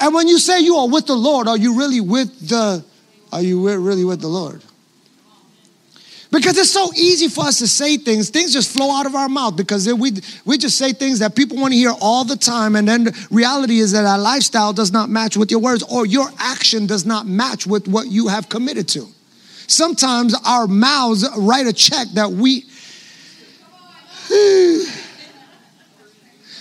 And 0.01 0.13
when 0.13 0.29
you 0.29 0.39
say 0.39 0.61
you 0.61 0.77
are 0.77 0.89
with 0.89 1.07
the 1.07 1.15
Lord, 1.15 1.47
are 1.47 1.57
you 1.57 1.79
really 1.79 2.01
with 2.01 2.49
the, 2.49 2.85
are 3.33 3.43
you 3.43 3.63
really 3.79 4.05
with 4.05 4.21
the 4.21 4.29
Lord? 4.29 4.63
Because 6.35 6.59
it's 6.59 6.71
so 6.71 6.93
easy 6.95 7.29
for 7.29 7.45
us 7.45 7.61
to 7.61 7.69
say 7.69 7.97
things, 7.97 8.29
things 8.29 8.53
just 8.53 8.77
flow 8.77 8.91
out 8.91 9.07
of 9.07 9.15
our 9.15 9.29
mouth 9.29 9.55
because 9.55 9.87
we, 9.95 10.15
we 10.45 10.59
just 10.59 10.77
say 10.77 10.93
things 10.93 11.21
that 11.21 11.37
people 11.37 11.57
want 11.57 11.73
to 11.73 11.79
hear 11.79 11.93
all 12.01 12.25
the 12.25 12.35
time. 12.35 12.75
And 12.75 12.89
then 12.89 13.05
the 13.05 13.29
reality 13.31 13.79
is 13.79 13.93
that 13.93 14.05
our 14.05 14.19
lifestyle 14.19 14.73
does 14.73 14.91
not 14.91 15.09
match 15.09 15.37
with 15.37 15.53
your 15.53 15.61
words 15.61 15.85
or 15.85 16.07
your 16.07 16.27
action 16.39 16.89
does 16.89 17.07
not 17.07 17.29
match 17.29 17.69
with 17.69 17.87
what 17.87 18.09
you 18.09 18.27
have 18.27 18.49
committed 18.49 18.89
to. 18.89 19.07
Sometimes 19.69 20.35
our 20.45 20.67
mouths 20.67 21.25
write 21.39 21.69
a 21.69 21.73
check 21.73 22.09
that 22.15 22.29
we. 22.29 22.65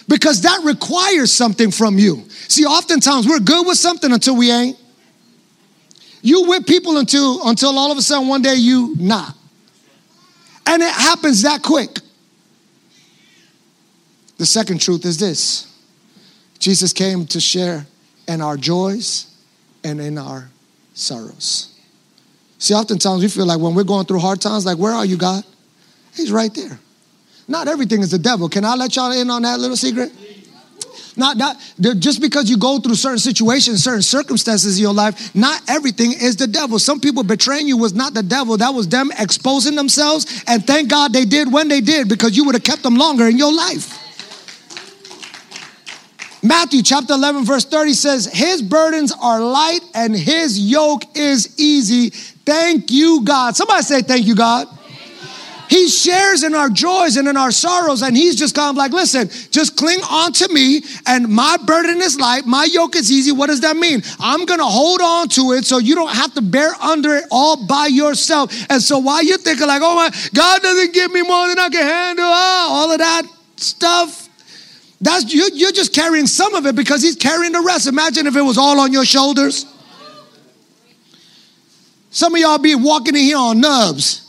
because 0.07 0.41
that 0.41 0.61
requires 0.63 1.33
something 1.33 1.71
from 1.71 1.97
you. 1.97 2.23
See, 2.47 2.65
oftentimes 2.65 3.27
we're 3.27 3.39
good 3.39 3.65
with 3.65 3.79
something 3.79 4.11
until 4.11 4.37
we 4.37 4.51
ain't. 4.51 4.77
You 6.21 6.47
with 6.47 6.67
people 6.67 6.97
until 6.97 7.49
until 7.49 7.75
all 7.75 7.91
of 7.91 7.97
a 7.97 8.03
sudden 8.03 8.27
one 8.27 8.43
day 8.43 8.53
you 8.53 8.95
not. 8.99 9.35
And 10.65 10.81
it 10.81 10.91
happens 10.91 11.41
that 11.43 11.61
quick. 11.61 11.99
The 14.37 14.45
second 14.45 14.81
truth 14.81 15.05
is 15.05 15.17
this 15.19 15.71
Jesus 16.59 16.93
came 16.93 17.25
to 17.27 17.39
share 17.39 17.85
in 18.27 18.41
our 18.41 18.57
joys 18.57 19.27
and 19.83 19.99
in 19.99 20.17
our 20.17 20.49
sorrows. 20.93 21.77
See, 22.57 22.73
oftentimes 22.73 23.21
we 23.21 23.27
feel 23.27 23.45
like 23.45 23.59
when 23.59 23.75
we're 23.75 23.83
going 23.83 24.05
through 24.05 24.19
hard 24.19 24.39
times, 24.39 24.65
like, 24.65 24.77
where 24.77 24.93
are 24.93 25.05
you, 25.05 25.17
God? 25.17 25.43
He's 26.15 26.31
right 26.31 26.53
there. 26.53 26.79
Not 27.47 27.67
everything 27.67 28.01
is 28.01 28.11
the 28.11 28.19
devil. 28.19 28.47
Can 28.47 28.63
I 28.63 28.75
let 28.75 28.95
y'all 28.95 29.11
in 29.11 29.29
on 29.29 29.41
that 29.41 29.59
little 29.59 29.75
secret? 29.75 30.13
Not, 31.15 31.37
not 31.37 31.57
just 31.99 32.21
because 32.21 32.49
you 32.49 32.57
go 32.57 32.79
through 32.79 32.95
certain 32.95 33.19
situations, 33.19 33.83
certain 33.83 34.01
circumstances 34.01 34.77
in 34.77 34.83
your 34.83 34.93
life, 34.93 35.35
not 35.35 35.61
everything 35.69 36.11
is 36.11 36.35
the 36.37 36.47
devil. 36.47 36.79
Some 36.79 36.99
people 36.99 37.23
betraying 37.23 37.67
you 37.67 37.77
was 37.77 37.93
not 37.93 38.13
the 38.13 38.23
devil. 38.23 38.57
That 38.57 38.73
was 38.73 38.87
them 38.87 39.11
exposing 39.19 39.75
themselves. 39.75 40.43
And 40.47 40.65
thank 40.65 40.89
God 40.89 41.13
they 41.13 41.25
did 41.25 41.51
when 41.51 41.67
they 41.67 41.81
did 41.81 42.09
because 42.09 42.35
you 42.35 42.45
would 42.45 42.55
have 42.55 42.63
kept 42.63 42.83
them 42.83 42.95
longer 42.95 43.27
in 43.27 43.37
your 43.37 43.53
life. 43.53 43.99
Matthew 46.41 46.81
chapter 46.81 47.13
11, 47.13 47.45
verse 47.45 47.63
30 47.63 47.93
says, 47.93 48.25
His 48.25 48.61
burdens 48.61 49.13
are 49.21 49.39
light 49.39 49.79
and 49.95 50.13
his 50.13 50.59
yoke 50.59 51.03
is 51.15 51.57
easy. 51.57 52.09
Thank 52.09 52.91
you, 52.91 53.23
God. 53.23 53.55
Somebody 53.55 53.83
say, 53.83 54.01
Thank 54.01 54.25
you, 54.25 54.35
God. 54.35 54.67
He 55.69 55.87
shares 55.87 56.43
in 56.43 56.53
our 56.53 56.69
joys 56.69 57.17
and 57.17 57.27
in 57.27 57.37
our 57.37 57.51
sorrows, 57.51 58.01
and 58.01 58.15
he's 58.15 58.35
just 58.35 58.55
kind 58.55 58.69
of 58.69 58.75
like, 58.75 58.91
listen, 58.91 59.29
just 59.49 59.75
cling 59.75 59.99
on 60.09 60.33
to 60.33 60.47
me, 60.53 60.83
and 61.07 61.27
my 61.27 61.57
burden 61.65 62.01
is 62.01 62.19
light, 62.19 62.45
my 62.45 62.65
yoke 62.65 62.95
is 62.95 63.11
easy. 63.11 63.31
What 63.31 63.47
does 63.47 63.61
that 63.61 63.75
mean? 63.75 64.01
I'm 64.19 64.45
gonna 64.45 64.65
hold 64.65 65.01
on 65.01 65.29
to 65.29 65.53
it 65.53 65.65
so 65.65 65.79
you 65.79 65.95
don't 65.95 66.13
have 66.13 66.33
to 66.35 66.41
bear 66.41 66.73
under 66.75 67.15
it 67.15 67.25
all 67.31 67.65
by 67.65 67.87
yourself. 67.87 68.53
And 68.69 68.81
so 68.81 68.99
while 68.99 69.23
you're 69.23 69.37
thinking, 69.37 69.67
like, 69.67 69.81
oh 69.83 69.95
my, 69.95 70.09
God 70.33 70.61
doesn't 70.61 70.93
give 70.93 71.11
me 71.11 71.21
more 71.21 71.47
than 71.47 71.59
I 71.59 71.69
can 71.69 71.83
handle, 71.83 72.25
oh, 72.27 72.67
all 72.69 72.91
of 72.91 72.99
that 72.99 73.23
stuff. 73.55 74.29
That's 75.01 75.33
you, 75.33 75.49
you're 75.53 75.71
just 75.71 75.93
carrying 75.93 76.27
some 76.27 76.55
of 76.55 76.65
it 76.65 76.75
because 76.75 77.01
he's 77.01 77.15
carrying 77.15 77.51
the 77.51 77.61
rest. 77.61 77.87
Imagine 77.87 78.27
if 78.27 78.35
it 78.35 78.41
was 78.41 78.57
all 78.57 78.79
on 78.79 78.93
your 78.93 79.05
shoulders. 79.05 79.65
Some 82.09 82.35
of 82.35 82.39
y'all 82.39 82.57
be 82.57 82.75
walking 82.75 83.15
in 83.15 83.23
here 83.23 83.37
on 83.37 83.59
nubs. 83.59 84.22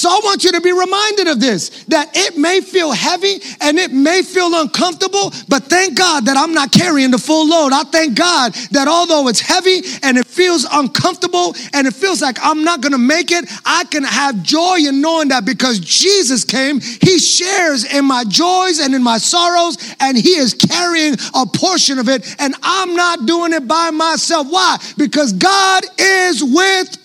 So 0.00 0.08
I 0.08 0.18
want 0.24 0.44
you 0.44 0.52
to 0.52 0.62
be 0.62 0.72
reminded 0.72 1.28
of 1.28 1.40
this 1.40 1.84
that 1.88 2.16
it 2.16 2.38
may 2.38 2.62
feel 2.62 2.90
heavy 2.90 3.38
and 3.60 3.78
it 3.78 3.92
may 3.92 4.22
feel 4.22 4.58
uncomfortable, 4.58 5.30
but 5.46 5.64
thank 5.64 5.98
God 5.98 6.24
that 6.24 6.38
I'm 6.38 6.54
not 6.54 6.72
carrying 6.72 7.10
the 7.10 7.18
full 7.18 7.46
load. 7.46 7.74
I 7.74 7.82
thank 7.82 8.16
God 8.16 8.54
that 8.70 8.88
although 8.88 9.28
it's 9.28 9.40
heavy 9.40 9.82
and 10.02 10.16
it 10.16 10.26
feels 10.26 10.66
uncomfortable 10.72 11.54
and 11.74 11.86
it 11.86 11.92
feels 11.92 12.22
like 12.22 12.38
I'm 12.40 12.64
not 12.64 12.80
gonna 12.80 12.96
make 12.96 13.30
it, 13.30 13.44
I 13.66 13.84
can 13.90 14.02
have 14.04 14.42
joy 14.42 14.78
in 14.88 15.02
knowing 15.02 15.28
that 15.28 15.44
because 15.44 15.78
Jesus 15.80 16.46
came, 16.46 16.80
He 16.80 17.18
shares 17.18 17.84
in 17.84 18.06
my 18.06 18.24
joys 18.24 18.80
and 18.80 18.94
in 18.94 19.02
my 19.02 19.18
sorrows, 19.18 19.76
and 20.00 20.16
He 20.16 20.30
is 20.30 20.54
carrying 20.54 21.16
a 21.34 21.44
portion 21.44 21.98
of 21.98 22.08
it, 22.08 22.36
and 22.38 22.54
I'm 22.62 22.96
not 22.96 23.26
doing 23.26 23.52
it 23.52 23.68
by 23.68 23.90
myself. 23.90 24.46
Why? 24.48 24.78
Because 24.96 25.34
God 25.34 25.84
is 25.98 26.42
with 26.42 26.96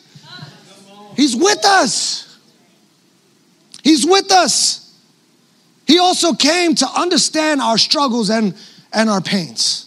He's 1.17 1.35
with 1.35 1.65
us. 1.65 2.24
He's 3.85 4.03
with 4.03 4.31
us. 4.31 4.81
He 5.85 5.99
also 5.99 6.33
came 6.33 6.73
to 6.75 6.87
understand 6.87 7.61
our 7.61 7.77
struggles 7.77 8.31
and, 8.31 8.55
and 8.91 9.09
our 9.11 9.21
pains. 9.21 9.83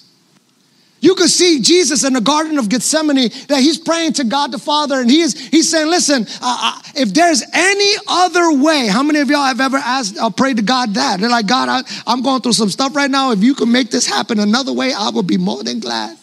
You 1.00 1.16
could 1.16 1.30
see 1.30 1.60
Jesus 1.60 2.04
in 2.04 2.12
the 2.12 2.20
Garden 2.20 2.58
of 2.58 2.68
Gethsemane 2.68 3.28
that 3.48 3.58
he's 3.58 3.76
praying 3.76 4.14
to 4.14 4.24
God 4.24 4.52
the 4.52 4.58
Father 4.58 5.00
and 5.00 5.10
he 5.10 5.20
is, 5.20 5.38
he's 5.48 5.68
saying, 5.70 5.88
Listen, 5.88 6.26
uh, 6.40 6.80
if 6.94 7.12
there's 7.12 7.42
any 7.52 7.94
other 8.08 8.52
way, 8.52 8.86
how 8.86 9.02
many 9.02 9.18
of 9.18 9.28
y'all 9.30 9.44
have 9.44 9.60
ever 9.60 9.76
asked, 9.76 10.16
uh, 10.16 10.30
prayed 10.30 10.56
to 10.56 10.62
God 10.62 10.94
that? 10.94 11.20
They're 11.20 11.28
like, 11.28 11.46
God, 11.46 11.68
I, 11.68 11.82
I'm 12.06 12.22
going 12.22 12.40
through 12.40 12.54
some 12.54 12.68
stuff 12.68 12.94
right 12.96 13.10
now. 13.10 13.32
If 13.32 13.42
you 13.42 13.54
can 13.54 13.70
make 13.70 13.90
this 13.90 14.06
happen 14.06 14.38
another 14.38 14.72
way, 14.72 14.92
I 14.92 15.10
will 15.10 15.24
be 15.24 15.38
more 15.38 15.62
than 15.64 15.80
glad. 15.80 16.16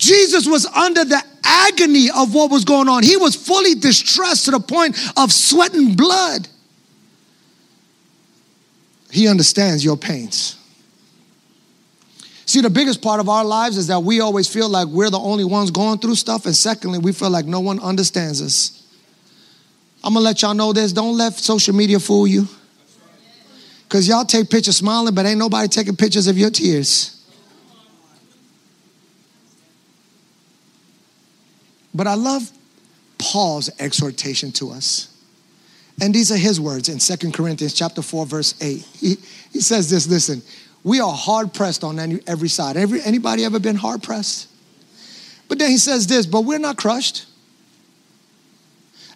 Jesus 0.00 0.46
was 0.46 0.64
under 0.64 1.04
the 1.04 1.22
agony 1.44 2.08
of 2.10 2.32
what 2.32 2.50
was 2.50 2.64
going 2.64 2.88
on. 2.88 3.02
He 3.02 3.18
was 3.18 3.36
fully 3.36 3.74
distressed 3.74 4.46
to 4.46 4.50
the 4.50 4.58
point 4.58 4.98
of 5.14 5.30
sweating 5.30 5.94
blood. 5.94 6.48
He 9.10 9.28
understands 9.28 9.84
your 9.84 9.98
pains. 9.98 10.56
See, 12.46 12.62
the 12.62 12.70
biggest 12.70 13.02
part 13.02 13.20
of 13.20 13.28
our 13.28 13.44
lives 13.44 13.76
is 13.76 13.88
that 13.88 14.00
we 14.00 14.20
always 14.20 14.48
feel 14.48 14.70
like 14.70 14.88
we're 14.88 15.10
the 15.10 15.18
only 15.18 15.44
ones 15.44 15.70
going 15.70 15.98
through 15.98 16.14
stuff. 16.14 16.46
And 16.46 16.56
secondly, 16.56 16.98
we 16.98 17.12
feel 17.12 17.30
like 17.30 17.44
no 17.44 17.60
one 17.60 17.78
understands 17.78 18.40
us. 18.40 18.82
I'm 20.02 20.14
gonna 20.14 20.24
let 20.24 20.40
y'all 20.40 20.54
know 20.54 20.72
this 20.72 20.94
don't 20.94 21.18
let 21.18 21.34
social 21.34 21.74
media 21.74 22.00
fool 22.00 22.26
you. 22.26 22.48
Because 23.82 24.08
y'all 24.08 24.24
take 24.24 24.48
pictures 24.48 24.78
smiling, 24.78 25.14
but 25.14 25.26
ain't 25.26 25.38
nobody 25.38 25.68
taking 25.68 25.94
pictures 25.94 26.26
of 26.26 26.38
your 26.38 26.50
tears. 26.50 27.19
But 31.94 32.06
I 32.06 32.14
love 32.14 32.50
Paul's 33.18 33.70
exhortation 33.78 34.52
to 34.52 34.70
us. 34.70 35.08
And 36.00 36.14
these 36.14 36.32
are 36.32 36.36
his 36.36 36.60
words 36.60 36.88
in 36.88 36.98
Second 36.98 37.34
Corinthians 37.34 37.74
chapter 37.74 38.00
4, 38.00 38.26
verse 38.26 38.54
8. 38.60 38.86
He, 38.98 39.16
he 39.52 39.60
says 39.60 39.90
this, 39.90 40.08
listen, 40.08 40.42
we 40.82 41.00
are 41.00 41.12
hard 41.12 41.52
pressed 41.52 41.84
on 41.84 41.98
any, 41.98 42.20
every 42.26 42.48
side. 42.48 42.76
Every, 42.76 43.02
anybody 43.02 43.44
ever 43.44 43.58
been 43.58 43.76
hard 43.76 44.02
pressed? 44.02 44.48
But 45.48 45.58
then 45.58 45.70
he 45.70 45.76
says 45.76 46.06
this, 46.06 46.26
but 46.26 46.42
we're 46.42 46.58
not 46.58 46.78
crushed. 46.78 47.26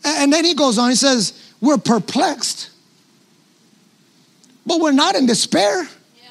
And, 0.05 0.25
and 0.25 0.33
then 0.33 0.45
he 0.45 0.55
goes 0.55 0.77
on, 0.77 0.91
he 0.91 0.97
says, 0.97 1.33
we're 1.61 1.79
perplexed, 1.79 2.71
but 4.67 4.81
we're 4.81 4.93
not 4.93 5.15
in 5.15 5.25
despair. 5.25 5.85
Yeah. 5.85 6.31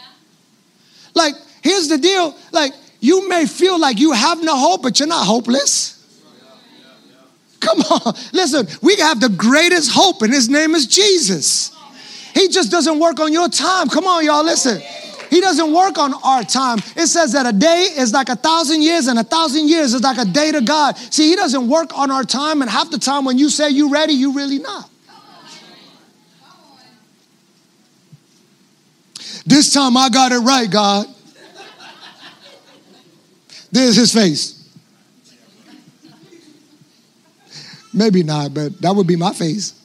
Like, 1.15 1.33
here's 1.63 1.87
the 1.87 1.97
deal 1.97 2.35
like, 2.51 2.73
you 2.99 3.27
may 3.27 3.47
feel 3.47 3.79
like 3.79 3.99
you 3.99 4.11
have 4.11 4.43
no 4.43 4.55
hope, 4.55 4.83
but 4.83 4.99
you're 4.99 5.07
not 5.07 5.25
hopeless. 5.25 5.92
Come 7.63 7.81
on. 7.81 8.13
Listen, 8.31 8.67
we 8.81 8.95
have 8.97 9.19
the 9.19 9.29
greatest 9.29 9.91
hope, 9.91 10.21
and 10.21 10.33
his 10.33 10.49
name 10.49 10.75
is 10.75 10.85
Jesus. 10.87 11.71
He 12.33 12.49
just 12.49 12.71
doesn't 12.71 12.99
work 12.99 13.19
on 13.19 13.31
your 13.31 13.49
time. 13.49 13.89
Come 13.89 14.05
on, 14.05 14.25
y'all, 14.25 14.43
listen. 14.43 14.81
He 15.29 15.41
doesn't 15.41 15.73
work 15.73 15.97
on 15.97 16.13
our 16.23 16.43
time. 16.43 16.79
It 16.95 17.07
says 17.07 17.33
that 17.33 17.47
a 17.47 17.51
day 17.51 17.87
is 17.97 18.13
like 18.13 18.29
a 18.29 18.35
thousand 18.35 18.83
years, 18.83 19.07
and 19.07 19.17
a 19.17 19.23
thousand 19.23 19.67
years 19.67 19.93
is 19.93 20.01
like 20.01 20.17
a 20.17 20.25
day 20.25 20.51
to 20.51 20.61
God. 20.61 20.97
See, 20.97 21.29
He 21.29 21.35
doesn't 21.35 21.67
work 21.67 21.97
on 21.97 22.11
our 22.11 22.23
time, 22.23 22.61
and 22.61 22.69
half 22.69 22.91
the 22.91 22.99
time 22.99 23.25
when 23.25 23.37
you 23.37 23.49
say 23.49 23.69
you're 23.69 23.89
ready, 23.89 24.13
you're 24.13 24.33
really 24.33 24.59
not. 24.59 24.89
This 29.45 29.73
time 29.73 29.97
I 29.97 30.09
got 30.09 30.31
it 30.31 30.39
right, 30.39 30.69
God. 30.69 31.07
There's 33.71 33.95
his 33.95 34.13
face. 34.13 34.52
Maybe 37.93 38.23
not, 38.23 38.53
but 38.53 38.81
that 38.81 38.95
would 38.95 39.07
be 39.07 39.15
my 39.15 39.33
face. 39.33 39.79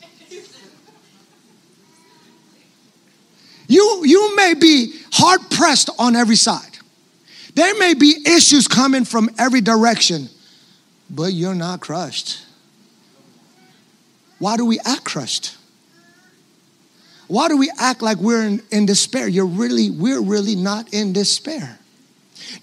You, 3.66 4.03
you 4.05 4.35
may 4.35 4.55
be 4.55 4.94
hard 5.12 5.42
pressed 5.51 5.90
on 5.99 6.16
every 6.16 6.37
side. 6.37 6.79
There 7.55 7.79
may 7.79 7.92
be 7.94 8.16
issues 8.27 8.66
coming 8.66 9.05
from 9.05 9.29
every 9.38 9.61
direction, 9.61 10.31
but 11.11 11.33
you're 11.35 11.55
not 11.55 11.81
crushed. 11.81 12.44
Why 14.38 14.57
do 14.57 14.64
we 14.64 14.79
act 14.81 15.05
crushed? 15.05 15.57
Why 17.27 17.49
do 17.49 17.59
we 17.59 17.71
act 17.79 18.01
like 18.01 18.16
we're 18.18 18.42
in, 18.42 18.62
in 18.71 18.87
despair? 18.87 19.29
You're 19.29 19.44
really, 19.44 19.90
we're 19.90 20.23
really 20.23 20.55
not 20.55 20.94
in 20.94 21.12
despair. 21.12 21.79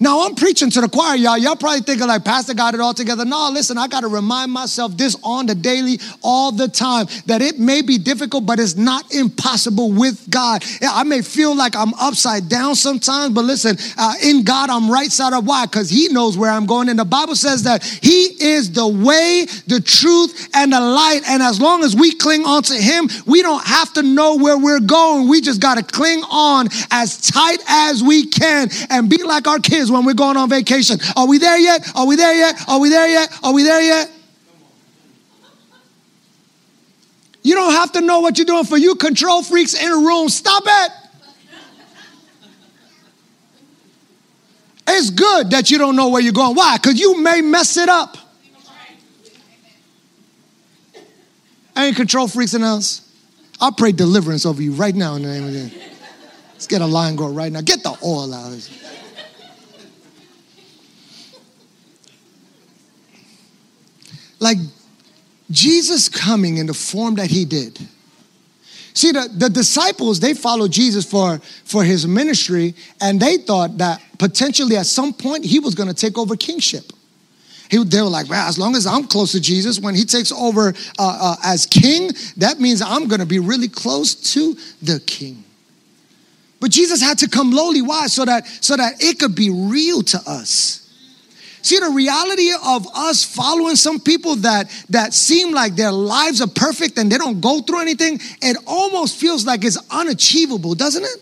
Now 0.00 0.26
I'm 0.26 0.34
preaching 0.34 0.70
to 0.70 0.80
the 0.80 0.88
choir, 0.88 1.16
y'all. 1.16 1.38
Y'all 1.38 1.56
probably 1.56 1.80
thinking 1.80 2.06
like 2.08 2.24
Pastor 2.24 2.54
got 2.54 2.74
it 2.74 2.80
all 2.80 2.94
together. 2.94 3.24
No, 3.24 3.50
listen, 3.50 3.78
I 3.78 3.88
got 3.88 4.00
to 4.00 4.08
remind 4.08 4.52
myself 4.52 4.96
this 4.96 5.16
on 5.22 5.46
the 5.46 5.54
daily, 5.54 5.98
all 6.22 6.52
the 6.52 6.68
time, 6.68 7.06
that 7.26 7.42
it 7.42 7.58
may 7.58 7.82
be 7.82 7.98
difficult, 7.98 8.46
but 8.46 8.58
it's 8.58 8.76
not 8.76 9.14
impossible 9.14 9.92
with 9.92 10.28
God. 10.30 10.64
I 10.82 11.04
may 11.04 11.22
feel 11.22 11.54
like 11.54 11.76
I'm 11.76 11.94
upside 11.94 12.48
down 12.48 12.74
sometimes, 12.74 13.34
but 13.34 13.44
listen, 13.44 13.76
uh, 13.98 14.14
in 14.22 14.42
God 14.42 14.70
I'm 14.70 14.90
right 14.90 15.10
side 15.10 15.32
up. 15.32 15.44
Why? 15.44 15.66
Because 15.66 15.90
He 15.90 16.08
knows 16.08 16.36
where 16.36 16.50
I'm 16.50 16.66
going, 16.66 16.88
and 16.88 16.98
the 16.98 17.04
Bible 17.04 17.34
says 17.36 17.62
that 17.64 17.84
He 17.84 18.36
is 18.40 18.72
the 18.72 18.86
way, 18.86 19.46
the 19.66 19.80
truth, 19.80 20.48
and 20.54 20.72
the 20.72 20.80
light. 20.80 21.20
And 21.28 21.42
as 21.42 21.60
long 21.60 21.84
as 21.84 21.94
we 21.94 22.12
cling 22.14 22.44
on 22.44 22.62
to 22.64 22.74
Him, 22.74 23.08
we 23.26 23.42
don't 23.42 23.64
have 23.64 23.92
to 23.94 24.02
know 24.02 24.36
where 24.36 24.58
we're 24.58 24.80
going. 24.80 25.28
We 25.28 25.40
just 25.40 25.60
got 25.60 25.76
to 25.78 25.84
cling 25.84 26.22
on 26.30 26.68
as 26.90 27.20
tight 27.20 27.58
as 27.68 28.02
we 28.02 28.26
can 28.26 28.68
and 28.90 29.08
be 29.08 29.22
like 29.22 29.46
our 29.46 29.58
kids 29.58 29.75
when 29.84 30.04
we're 30.04 30.14
going 30.14 30.36
on 30.36 30.48
vacation. 30.48 30.98
Are 31.16 31.26
we 31.26 31.38
there 31.38 31.58
yet? 31.58 31.88
Are 31.94 32.06
we 32.06 32.16
there 32.16 32.34
yet? 32.34 32.68
Are 32.68 32.80
we 32.80 32.88
there 32.88 33.08
yet? 33.08 33.38
Are 33.42 33.52
we 33.52 33.62
there 33.62 33.82
yet? 33.82 34.10
You 37.42 37.54
don't 37.54 37.72
have 37.72 37.92
to 37.92 38.00
know 38.00 38.20
what 38.20 38.38
you're 38.38 38.44
doing 38.44 38.64
for 38.64 38.76
you 38.76 38.96
control 38.96 39.42
freaks 39.42 39.74
in 39.74 39.90
a 39.90 39.96
room. 39.96 40.28
Stop 40.28 40.64
it. 40.66 40.92
It's 44.88 45.10
good 45.10 45.50
that 45.50 45.70
you 45.70 45.78
don't 45.78 45.96
know 45.96 46.08
where 46.08 46.22
you're 46.22 46.32
going. 46.32 46.54
Why? 46.56 46.76
Because 46.76 46.98
you 46.98 47.20
may 47.20 47.42
mess 47.42 47.76
it 47.76 47.88
up. 47.88 48.16
Ain't 51.76 51.96
control 51.96 52.26
freaks 52.26 52.54
in 52.54 52.62
us. 52.62 53.02
I 53.60 53.70
pray 53.76 53.92
deliverance 53.92 54.46
over 54.46 54.62
you 54.62 54.72
right 54.72 54.94
now 54.94 55.14
in 55.14 55.22
the 55.22 55.28
name 55.28 55.44
of 55.44 55.52
Jesus. 55.52 55.78
Let's 56.52 56.66
get 56.66 56.80
a 56.80 56.86
line 56.86 57.16
going 57.16 57.34
right 57.34 57.52
now. 57.52 57.60
Get 57.60 57.82
the 57.82 57.96
oil 58.02 58.32
out 58.32 58.46
of 58.46 58.52
this. 58.52 58.70
Like 64.38 64.58
Jesus 65.50 66.08
coming 66.08 66.58
in 66.58 66.66
the 66.66 66.74
form 66.74 67.16
that 67.16 67.30
he 67.30 67.44
did. 67.44 67.78
See, 68.94 69.12
the, 69.12 69.28
the 69.30 69.50
disciples, 69.50 70.20
they 70.20 70.32
followed 70.32 70.72
Jesus 70.72 71.04
for, 71.04 71.38
for 71.64 71.84
his 71.84 72.06
ministry, 72.06 72.74
and 73.00 73.20
they 73.20 73.36
thought 73.36 73.76
that 73.76 74.00
potentially 74.18 74.76
at 74.76 74.86
some 74.86 75.12
point 75.12 75.44
he 75.44 75.58
was 75.58 75.74
going 75.74 75.88
to 75.88 75.94
take 75.94 76.16
over 76.16 76.34
kingship. 76.34 76.84
He, 77.70 77.82
they 77.84 78.00
were 78.00 78.08
like, 78.08 78.28
well, 78.30 78.48
as 78.48 78.58
long 78.58 78.74
as 78.74 78.86
I'm 78.86 79.06
close 79.06 79.32
to 79.32 79.40
Jesus, 79.40 79.78
when 79.78 79.94
he 79.94 80.04
takes 80.04 80.32
over 80.32 80.68
uh, 80.98 81.18
uh, 81.20 81.36
as 81.44 81.66
king, 81.66 82.10
that 82.38 82.58
means 82.58 82.80
I'm 82.80 83.06
going 83.06 83.20
to 83.20 83.26
be 83.26 83.38
really 83.38 83.68
close 83.68 84.14
to 84.32 84.56
the 84.80 85.00
king. 85.00 85.44
But 86.58 86.70
Jesus 86.70 87.02
had 87.02 87.18
to 87.18 87.28
come 87.28 87.50
lowly. 87.50 87.82
Why? 87.82 88.06
So 88.06 88.24
that, 88.24 88.46
so 88.46 88.76
that 88.76 88.94
it 89.02 89.18
could 89.18 89.34
be 89.34 89.50
real 89.50 90.00
to 90.02 90.20
us. 90.26 90.85
See, 91.66 91.80
the 91.80 91.90
reality 91.90 92.52
of 92.64 92.86
us 92.94 93.24
following 93.24 93.74
some 93.74 93.98
people 93.98 94.36
that, 94.36 94.70
that 94.90 95.12
seem 95.12 95.52
like 95.52 95.74
their 95.74 95.90
lives 95.90 96.40
are 96.40 96.46
perfect 96.46 96.96
and 96.96 97.10
they 97.10 97.18
don't 97.18 97.40
go 97.40 97.60
through 97.60 97.80
anything, 97.80 98.20
it 98.40 98.56
almost 98.68 99.18
feels 99.18 99.44
like 99.44 99.64
it's 99.64 99.76
unachievable, 99.90 100.76
doesn't 100.76 101.02
it? 101.02 101.16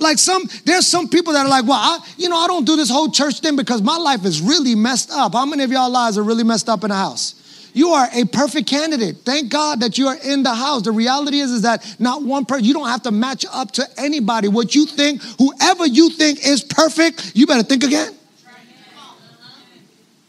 Like 0.00 0.18
some, 0.18 0.50
there's 0.64 0.88
some 0.88 1.08
people 1.08 1.32
that 1.34 1.46
are 1.46 1.48
like, 1.48 1.64
well, 1.64 1.78
I, 1.78 2.00
you 2.16 2.28
know, 2.28 2.38
I 2.38 2.48
don't 2.48 2.64
do 2.64 2.74
this 2.74 2.90
whole 2.90 3.08
church 3.08 3.38
thing 3.38 3.54
because 3.54 3.82
my 3.82 3.96
life 3.96 4.24
is 4.24 4.40
really 4.40 4.74
messed 4.74 5.12
up. 5.12 5.34
How 5.34 5.46
many 5.46 5.62
of 5.62 5.70
y'all 5.70 5.90
lives 5.90 6.18
are 6.18 6.24
really 6.24 6.42
messed 6.42 6.68
up 6.68 6.82
in 6.82 6.90
the 6.90 6.96
house? 6.96 7.70
You 7.72 7.90
are 7.90 8.08
a 8.12 8.24
perfect 8.24 8.66
candidate. 8.68 9.18
Thank 9.18 9.52
God 9.52 9.78
that 9.78 9.96
you 9.96 10.08
are 10.08 10.16
in 10.24 10.42
the 10.42 10.56
house. 10.56 10.82
The 10.82 10.90
reality 10.90 11.38
is, 11.38 11.52
is 11.52 11.62
that 11.62 11.86
not 12.00 12.24
one 12.24 12.46
person, 12.46 12.64
you 12.64 12.74
don't 12.74 12.88
have 12.88 13.02
to 13.02 13.12
match 13.12 13.46
up 13.52 13.70
to 13.74 13.86
anybody. 13.96 14.48
What 14.48 14.74
you 14.74 14.86
think, 14.86 15.22
whoever 15.38 15.86
you 15.86 16.10
think 16.10 16.44
is 16.44 16.64
perfect, 16.64 17.30
you 17.36 17.46
better 17.46 17.62
think 17.62 17.84
again. 17.84 18.16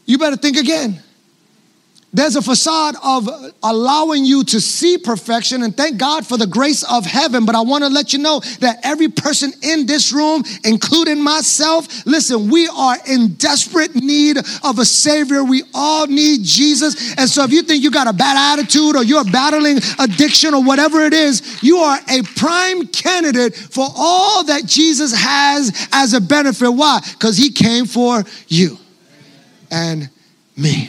You 0.06 0.18
better 0.18 0.36
think 0.36 0.56
again. 0.56 1.00
There's 2.14 2.36
a 2.36 2.42
facade 2.42 2.94
of 3.02 3.28
allowing 3.64 4.24
you 4.24 4.44
to 4.44 4.60
see 4.60 4.98
perfection, 4.98 5.64
and 5.64 5.76
thank 5.76 5.98
God 5.98 6.24
for 6.24 6.38
the 6.38 6.46
grace 6.46 6.84
of 6.84 7.04
heaven. 7.04 7.44
But 7.44 7.56
I 7.56 7.62
want 7.62 7.82
to 7.82 7.90
let 7.90 8.12
you 8.12 8.20
know 8.20 8.38
that 8.60 8.78
every 8.84 9.08
person 9.08 9.52
in 9.62 9.86
this 9.86 10.12
room, 10.12 10.44
including 10.62 11.20
myself, 11.20 12.06
listen, 12.06 12.48
we 12.48 12.68
are 12.68 12.98
in 13.08 13.34
desperate 13.34 13.96
need 13.96 14.38
of 14.62 14.78
a 14.78 14.84
Savior. 14.84 15.42
We 15.42 15.64
all 15.74 16.06
need 16.06 16.44
Jesus. 16.44 17.18
And 17.18 17.28
so 17.28 17.42
if 17.42 17.50
you 17.50 17.62
think 17.62 17.82
you 17.82 17.90
got 17.90 18.06
a 18.06 18.12
bad 18.12 18.60
attitude 18.60 18.94
or 18.94 19.02
you're 19.02 19.24
battling 19.24 19.78
addiction 19.98 20.54
or 20.54 20.62
whatever 20.62 21.00
it 21.00 21.14
is, 21.14 21.64
you 21.64 21.78
are 21.78 21.98
a 22.08 22.22
prime 22.36 22.86
candidate 22.86 23.56
for 23.56 23.88
all 23.96 24.44
that 24.44 24.66
Jesus 24.66 25.12
has 25.12 25.88
as 25.90 26.14
a 26.14 26.20
benefit. 26.20 26.70
Why? 26.70 27.00
Because 27.14 27.36
He 27.36 27.50
came 27.50 27.86
for 27.86 28.22
you 28.46 28.78
and 29.74 30.08
me. 30.56 30.88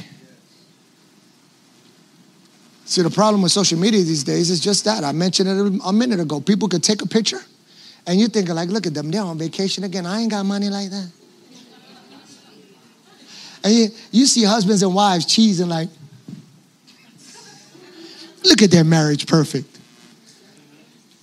See, 2.85 3.01
the 3.01 3.09
problem 3.09 3.41
with 3.41 3.51
social 3.51 3.79
media 3.79 4.03
these 4.03 4.23
days 4.23 4.51
is 4.51 4.59
just 4.59 4.85
that. 4.85 5.03
I 5.03 5.11
mentioned 5.11 5.49
it 5.49 5.81
a 5.83 5.91
minute 5.91 6.19
ago. 6.19 6.39
People 6.39 6.69
could 6.69 6.83
take 6.83 7.01
a 7.01 7.07
picture 7.07 7.39
and 8.05 8.19
you're 8.19 8.29
thinking, 8.29 8.53
like, 8.53 8.69
look 8.69 8.85
at 8.85 8.93
them, 8.93 9.09
they're 9.09 9.23
on 9.23 9.39
vacation 9.39 9.83
again. 9.83 10.05
I 10.05 10.21
ain't 10.21 10.29
got 10.29 10.45
money 10.45 10.69
like 10.69 10.91
that. 10.91 11.11
And 13.63 13.73
you, 13.73 13.87
you 14.11 14.25
see 14.27 14.43
husbands 14.43 14.83
and 14.83 14.93
wives 14.93 15.25
cheesing, 15.25 15.67
like, 15.67 15.89
look 18.43 18.61
at 18.61 18.69
their 18.69 18.83
marriage 18.83 19.25
perfect. 19.25 19.79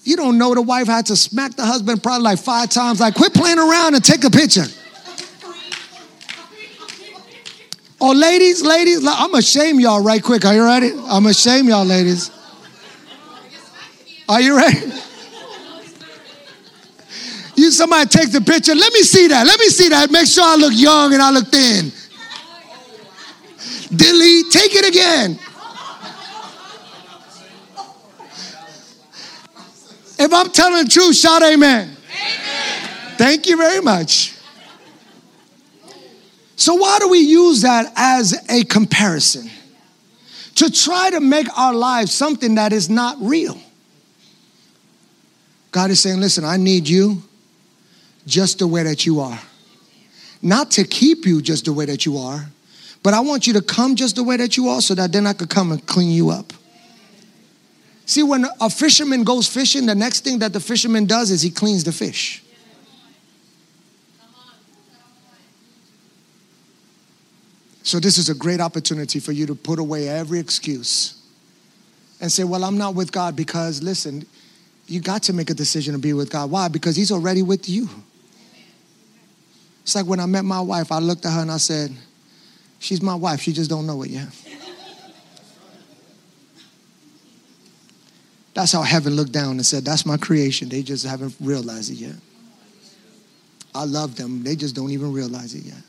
You 0.03 0.17
don't 0.17 0.37
know 0.37 0.53
the 0.53 0.63
wife 0.63 0.89
had 0.89 1.07
to 1.07 1.17
smack 1.17 1.55
the 1.55 1.65
husband 1.65 2.03
probably 2.03 2.25
like 2.25 2.41
five 2.41 2.71
times, 2.71 2.99
like, 2.99 3.15
quit 3.15 3.33
playing 3.33 3.61
around 3.61 3.95
and 3.95 4.05
take 4.05 4.25
a 4.25 4.31
picture. 4.31 4.65
Oh, 8.05 8.11
ladies, 8.11 8.63
ladies, 8.63 9.07
I'm 9.07 9.31
gonna 9.31 9.41
shame 9.41 9.79
y'all 9.79 10.03
right 10.03 10.21
quick. 10.21 10.45
Are 10.45 10.53
you 10.53 10.65
ready? 10.65 10.91
I'm 10.91 11.23
gonna 11.23 11.33
shame 11.33 11.69
y'all, 11.69 11.85
ladies. 11.85 12.33
Are 14.29 14.41
you 14.41 14.57
ready? 14.57 14.91
You 17.55 17.71
somebody 17.71 18.09
take 18.09 18.33
the 18.33 18.41
picture. 18.41 18.75
Let 18.75 18.93
me 18.93 19.03
see 19.03 19.29
that. 19.29 19.47
Let 19.47 19.61
me 19.61 19.67
see 19.67 19.89
that. 19.91 20.11
Make 20.11 20.27
sure 20.27 20.43
I 20.43 20.57
look 20.57 20.73
young 20.75 21.13
and 21.13 21.23
I 21.23 21.31
look 21.31 21.47
thin. 21.47 21.93
Delete. 23.95 24.51
Take 24.51 24.75
it 24.75 24.89
again. 24.89 25.39
If 30.19 30.33
I'm 30.33 30.51
telling 30.51 30.83
the 30.83 30.91
truth, 30.91 31.15
shout 31.15 31.45
amen. 31.45 31.97
amen. 31.97 33.17
Thank 33.17 33.47
you 33.47 33.57
very 33.57 33.81
much. 33.81 34.42
So, 36.63 36.77
why 36.77 37.01
do 37.01 37.09
we 37.09 37.19
use 37.19 37.63
that 37.63 37.93
as 37.97 38.41
a 38.49 38.63
comparison? 38.63 39.51
To 40.55 40.71
try 40.71 41.11
to 41.11 41.19
make 41.19 41.49
our 41.59 41.75
lives 41.75 42.15
something 42.15 42.55
that 42.55 42.73
is 42.73 42.89
not 42.89 43.17
real. 43.21 43.61
God 45.73 45.91
is 45.91 45.99
saying, 45.99 46.21
listen, 46.21 46.45
I 46.45 46.59
need 46.59 46.89
you 46.89 47.21
just 48.29 48.61
the 48.61 48.69
way 48.69 48.85
that 48.85 49.05
you 49.07 49.19
are. 49.19 49.41
Not 50.41 50.71
to 50.73 50.85
keep 50.85 51.27
you 51.27 51.43
just 51.43 51.65
the 51.65 51.73
way 51.73 51.85
that 51.87 52.07
you 52.07 52.17
are, 52.17 52.47
but 53.03 53.13
I 53.13 53.19
want 53.19 53.49
you 53.49 53.55
to 53.55 53.61
come 53.61 53.97
just 53.97 54.15
the 54.15 54.23
way 54.23 54.37
that 54.37 54.57
you 54.57 54.69
are 54.69 54.81
so 54.81 54.95
that 54.95 55.11
then 55.11 55.27
I 55.27 55.33
could 55.33 55.51
come 55.51 55.73
and 55.73 55.85
clean 55.85 56.13
you 56.13 56.31
up. 56.31 56.53
See, 58.07 58.23
when 58.23 58.47
a 58.61 58.71
fisherman 58.71 59.25
goes 59.25 59.49
fishing, 59.49 59.87
the 59.87 59.97
next 59.97 60.21
thing 60.21 60.39
that 60.39 60.53
the 60.53 60.61
fisherman 60.61 61.07
does 61.07 61.33
is 61.33 61.43
he 61.43 61.51
cleans 61.51 61.83
the 61.83 61.91
fish. 61.91 62.42
So, 67.83 67.99
this 67.99 68.19
is 68.19 68.29
a 68.29 68.35
great 68.35 68.61
opportunity 68.61 69.19
for 69.19 69.33
you 69.33 69.47
to 69.47 69.55
put 69.55 69.79
away 69.79 70.09
every 70.09 70.39
excuse 70.39 71.21
and 72.21 72.31
say, 72.31 72.45
Well, 72.45 72.65
I'm 72.65 72.79
not 72.79 72.95
with 72.95 73.13
God 73.13 73.35
because, 73.35 73.83
listen, 73.83 74.25
you 74.87 75.01
got 75.01 75.25
to 75.25 75.33
make 75.33 75.51
a 75.51 75.55
decision 75.55 75.95
to 75.95 75.99
be 75.99 76.13
with 76.13 76.31
God. 76.31 76.51
Why? 76.51 76.69
Because 76.69 76.97
He's 76.97 77.11
already 77.11 77.43
with 77.43 77.69
you. 77.69 77.89
It's 79.83 79.97
like 79.97 80.07
when 80.07 80.21
I 80.21 80.27
met 80.27 80.45
my 80.45 80.61
wife, 80.61 80.93
I 80.93 80.99
looked 80.99 81.27
at 81.27 81.33
her 81.33 81.41
and 81.41 81.51
I 81.51 81.57
said, 81.57 81.91
She's 82.79 83.03
my 83.03 83.15
wife, 83.15 83.41
she 83.41 83.53
just 83.53 83.69
don't 83.69 83.87
know 83.87 84.03
it 84.03 84.11
yet. 84.11 84.29
That's 88.55 88.73
how 88.73 88.83
heaven 88.83 89.15
looked 89.17 89.33
down 89.33 89.53
and 89.53 89.67
said, 89.67 89.85
That's 89.85 90.07
my 90.07 90.17
creation. 90.17 90.69
They 90.69 90.83
just 90.83 91.05
haven't 91.05 91.35
realized 91.41 91.91
it 91.91 91.97
yet. 91.97 92.15
I 93.75 93.85
love 93.85 94.17
them, 94.17 94.45
they 94.45 94.55
just 94.55 94.77
don't 94.77 94.91
even 94.91 95.13
realize 95.13 95.55
it 95.55 95.65
yet. 95.65 95.83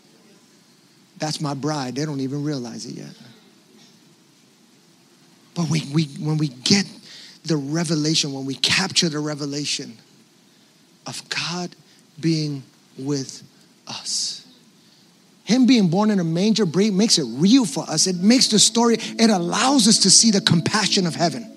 That's 1.18 1.40
my 1.40 1.54
bride. 1.54 1.96
They 1.96 2.06
don't 2.06 2.20
even 2.20 2.44
realize 2.44 2.86
it 2.86 2.96
yet. 2.96 3.14
But 5.56 5.70
we, 5.70 5.84
we, 5.94 6.06
when 6.20 6.38
we 6.38 6.48
get 6.48 6.86
the 7.44 7.58
revelation, 7.58 8.34
when 8.34 8.46
we 8.46 8.56
capture 8.56 9.10
the 9.10 9.20
revelation 9.20 9.98
of 11.06 11.22
God 11.30 11.76
being 12.20 12.64
with 12.98 13.44
us, 13.88 14.46
Him 15.44 15.66
being 15.66 15.90
born 15.90 16.10
in 16.10 16.20
a 16.20 16.24
manger 16.24 16.66
makes 16.66 17.18
it 17.18 17.26
real 17.26 17.66
for 17.66 17.84
us. 17.90 18.08
It 18.08 18.16
makes 18.18 18.48
the 18.48 18.60
story, 18.60 18.98
it 19.00 19.30
allows 19.30 19.88
us 19.88 20.00
to 20.00 20.10
see 20.10 20.32
the 20.32 20.42
compassion 20.42 21.06
of 21.06 21.16
heaven. 21.16 21.50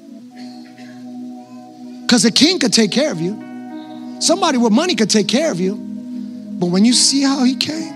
Because 2.02 2.24
a 2.24 2.30
king 2.30 2.58
could 2.58 2.72
take 2.72 2.92
care 2.92 3.10
of 3.10 3.20
you, 3.20 4.20
somebody 4.20 4.58
with 4.58 4.72
money 4.72 4.94
could 4.94 5.10
take 5.10 5.28
care 5.28 5.50
of 5.50 5.58
you. 5.58 5.74
But 5.74 6.66
when 6.66 6.84
you 6.84 6.92
see 6.92 7.22
how 7.22 7.44
He 7.44 7.56
came, 7.56 7.95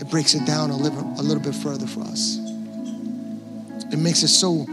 it 0.00 0.10
breaks 0.10 0.34
it 0.34 0.44
down 0.44 0.70
a 0.70 0.76
little, 0.76 1.02
a 1.18 1.22
little 1.22 1.42
bit 1.42 1.54
further 1.54 1.86
for 1.86 2.00
us. 2.00 2.38
It 3.92 3.98
makes 3.98 4.22
it 4.22 4.28
so 4.28 4.66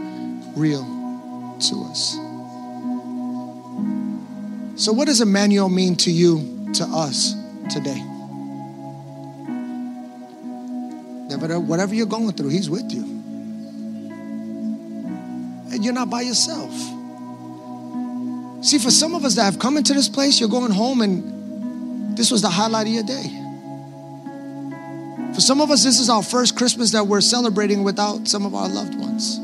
real 0.56 0.82
to 1.60 1.84
us. 1.90 2.14
So, 4.76 4.92
what 4.92 5.06
does 5.06 5.20
Emmanuel 5.20 5.68
mean 5.68 5.96
to 5.96 6.10
you, 6.10 6.68
to 6.74 6.84
us 6.84 7.34
today? 7.70 8.00
Whatever 11.36 11.94
you're 11.94 12.06
going 12.06 12.32
through, 12.32 12.48
He's 12.50 12.68
with 12.68 12.90
you. 12.92 13.02
And 15.72 15.84
you're 15.84 15.94
not 15.94 16.10
by 16.10 16.22
yourself. 16.22 16.72
See, 18.64 18.78
for 18.78 18.90
some 18.90 19.14
of 19.14 19.24
us 19.24 19.34
that 19.34 19.44
have 19.44 19.58
come 19.58 19.76
into 19.76 19.94
this 19.94 20.08
place, 20.08 20.40
you're 20.40 20.48
going 20.48 20.72
home 20.72 21.02
and 21.02 22.16
this 22.16 22.30
was 22.30 22.42
the 22.42 22.48
highlight 22.48 22.86
of 22.86 22.92
your 22.92 23.02
day. 23.02 23.43
For 25.34 25.40
some 25.40 25.60
of 25.60 25.72
us, 25.72 25.82
this 25.82 25.98
is 25.98 26.08
our 26.08 26.22
first 26.22 26.56
Christmas 26.56 26.92
that 26.92 27.08
we're 27.08 27.20
celebrating 27.20 27.82
without 27.82 28.28
some 28.28 28.46
of 28.46 28.54
our 28.54 28.68
loved 28.68 28.94
ones. 28.94 29.40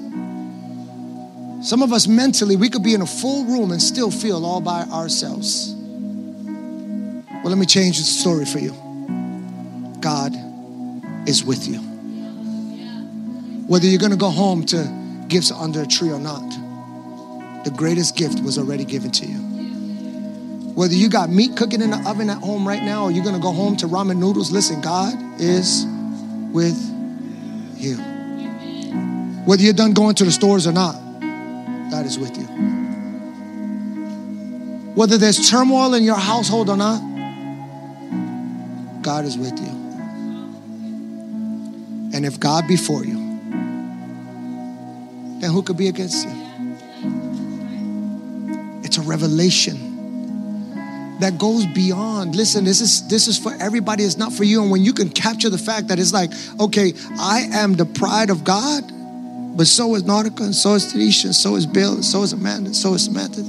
Some 1.68 1.82
of 1.82 1.92
us 1.92 2.06
mentally, 2.06 2.54
we 2.54 2.70
could 2.70 2.84
be 2.84 2.94
in 2.94 3.02
a 3.02 3.06
full 3.06 3.44
room 3.44 3.72
and 3.72 3.82
still 3.82 4.12
feel 4.12 4.46
all 4.46 4.60
by 4.60 4.82
ourselves. 4.84 5.74
Well, 5.74 7.44
let 7.44 7.58
me 7.58 7.66
change 7.66 7.98
the 7.98 8.04
story 8.04 8.44
for 8.44 8.60
you. 8.60 8.70
God 10.00 10.32
is 11.28 11.44
with 11.44 11.66
you. 11.66 11.80
Whether 13.66 13.86
you're 13.86 13.98
going 13.98 14.12
to 14.12 14.16
go 14.16 14.30
home 14.30 14.64
to 14.66 15.24
gifts 15.26 15.50
under 15.50 15.82
a 15.82 15.86
tree 15.86 16.12
or 16.12 16.20
not, 16.20 16.48
the 17.64 17.72
greatest 17.72 18.16
gift 18.16 18.40
was 18.44 18.58
already 18.58 18.84
given 18.84 19.10
to 19.10 19.26
you. 19.26 19.38
Whether 20.74 20.94
you 20.94 21.08
got 21.08 21.30
meat 21.30 21.56
cooking 21.56 21.82
in 21.82 21.90
the 21.90 22.08
oven 22.08 22.30
at 22.30 22.38
home 22.38 22.66
right 22.66 22.82
now 22.82 23.04
or 23.04 23.10
you're 23.10 23.24
going 23.24 23.34
to 23.34 23.42
go 23.42 23.52
home 23.52 23.76
to 23.78 23.86
ramen 23.86 24.18
noodles, 24.18 24.52
listen, 24.52 24.80
God 24.80 25.29
is 25.40 25.86
with 26.52 26.78
you. 27.76 27.96
Whether 29.44 29.62
you're 29.62 29.72
done 29.72 29.94
going 29.94 30.14
to 30.16 30.24
the 30.24 30.30
stores 30.30 30.66
or 30.66 30.72
not, 30.72 30.94
God 31.90 32.06
is 32.06 32.18
with 32.18 32.36
you. 32.36 32.44
Whether 34.94 35.18
there's 35.18 35.48
turmoil 35.50 35.94
in 35.94 36.04
your 36.04 36.16
household 36.16 36.68
or 36.68 36.76
not, 36.76 37.00
God 39.02 39.24
is 39.24 39.38
with 39.38 39.58
you. 39.58 39.80
And 42.12 42.26
if 42.26 42.38
God 42.38 42.68
be 42.68 42.76
for 42.76 43.04
you, 43.04 43.14
then 45.40 45.50
who 45.50 45.62
could 45.62 45.76
be 45.76 45.88
against 45.88 46.26
you? 46.26 46.32
It's 48.84 48.98
a 48.98 49.02
revelation 49.02 49.89
that 51.20 51.38
goes 51.38 51.66
beyond. 51.66 52.34
Listen 52.34 52.64
this 52.64 52.80
is 52.80 53.06
this 53.08 53.28
is 53.28 53.38
for 53.38 53.54
everybody. 53.60 54.04
It's 54.04 54.16
not 54.16 54.32
for 54.32 54.44
you. 54.44 54.62
And 54.62 54.70
when 54.70 54.82
you 54.82 54.92
can 54.92 55.10
capture 55.10 55.50
the 55.50 55.58
fact 55.58 55.88
that 55.88 55.98
it's 55.98 56.12
like 56.12 56.30
okay 56.60 56.92
i 57.18 57.40
am 57.52 57.74
the 57.74 57.84
pride 57.84 58.30
of 58.30 58.44
god 58.44 58.82
but 59.56 59.66
so 59.66 59.94
is 59.94 60.02
nautica 60.04 60.40
and 60.40 60.54
so 60.54 60.74
is 60.74 60.92
tanisha 60.92 61.26
and 61.26 61.34
so 61.34 61.56
is 61.56 61.66
bill 61.66 61.94
and 61.94 62.04
so 62.04 62.22
is 62.22 62.32
amanda 62.32 62.66
and 62.66 62.76
so 62.76 62.94
is 62.94 63.04
samantha. 63.04 63.42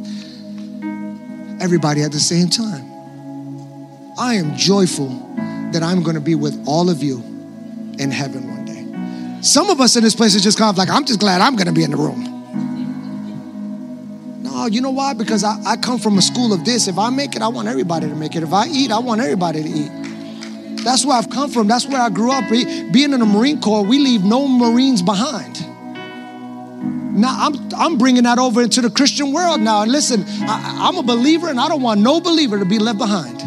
Everybody 1.64 2.02
at 2.02 2.12
the 2.12 2.20
same 2.20 2.50
time. 2.50 2.90
I 4.18 4.36
am 4.36 4.56
joyful 4.58 5.10
that 5.72 5.82
i'm 5.84 6.04
going 6.04 6.16
to 6.16 6.22
be 6.22 6.36
with 6.36 6.62
all 6.68 6.90
of 6.90 7.02
you 7.02 7.18
in 8.00 8.12
heaven 8.12 8.50
one 8.50 8.66
day. 8.66 9.42
Some 9.42 9.70
of 9.70 9.80
us 9.80 9.96
in 9.96 10.04
this 10.04 10.16
place 10.16 10.36
is 10.36 10.44
just 10.44 10.58
kind 10.58 10.70
of 10.70 10.78
like 10.78 10.90
i'm 10.90 11.06
just 11.06 11.20
glad 11.20 11.42
i'm 11.42 11.56
going 11.56 11.68
to 11.68 11.74
be 11.74 11.84
in 11.84 11.92
the 11.92 11.98
room 11.98 12.31
Oh, 14.64 14.68
you 14.68 14.80
know 14.80 14.92
why? 14.92 15.16
Because 15.16 15.44
I, 15.44 15.60
I 15.66 15.76
come 15.76 15.98
from 15.98 16.20
a 16.20 16.22
school 16.22 16.54
of 16.54 16.64
this. 16.64 16.88
If 16.88 17.00
I 17.00 17.10
make 17.10 17.36
it, 17.36 17.42
I 17.42 17.48
want 17.48 17.68
everybody 17.68 18.08
to 18.08 18.14
make 18.14 18.36
it. 18.36 18.44
If 18.44 18.54
I 18.54 18.68
eat, 18.68 18.92
I 18.92 19.00
want 19.00 19.20
everybody 19.20 19.64
to 19.64 19.68
eat. 19.68 19.92
That's 20.84 21.04
where 21.04 21.18
I've 21.18 21.32
come 21.32 21.50
from. 21.50 21.68
That's 21.68 21.88
where 21.88 22.00
I 22.00 22.12
grew 22.12 22.32
up. 22.32 22.48
Being 22.48 23.14
in 23.14 23.22
the 23.22 23.26
Marine 23.26 23.60
Corps, 23.60 23.84
we 23.84 23.98
leave 23.98 24.24
no 24.24 24.48
Marines 24.48 25.02
behind. 25.02 25.60
Now 27.20 27.36
I'm, 27.40 27.56
I'm 27.76 27.98
bringing 27.98 28.22
that 28.26 28.38
over 28.38 28.62
into 28.62 28.82
the 28.82 28.92
Christian 28.92 29.34
world 29.34 29.62
now. 29.62 29.82
And 29.82 29.92
listen, 29.92 30.26
I, 30.28 30.88
I'm 30.88 30.98
a 30.98 31.04
believer 31.04 31.50
and 31.50 31.60
I 31.60 31.68
don't 31.68 31.82
want 31.82 32.02
no 32.02 32.22
believer 32.22 32.60
to 32.60 32.66
be 32.66 32.78
left 32.78 33.00
behind. 33.00 33.42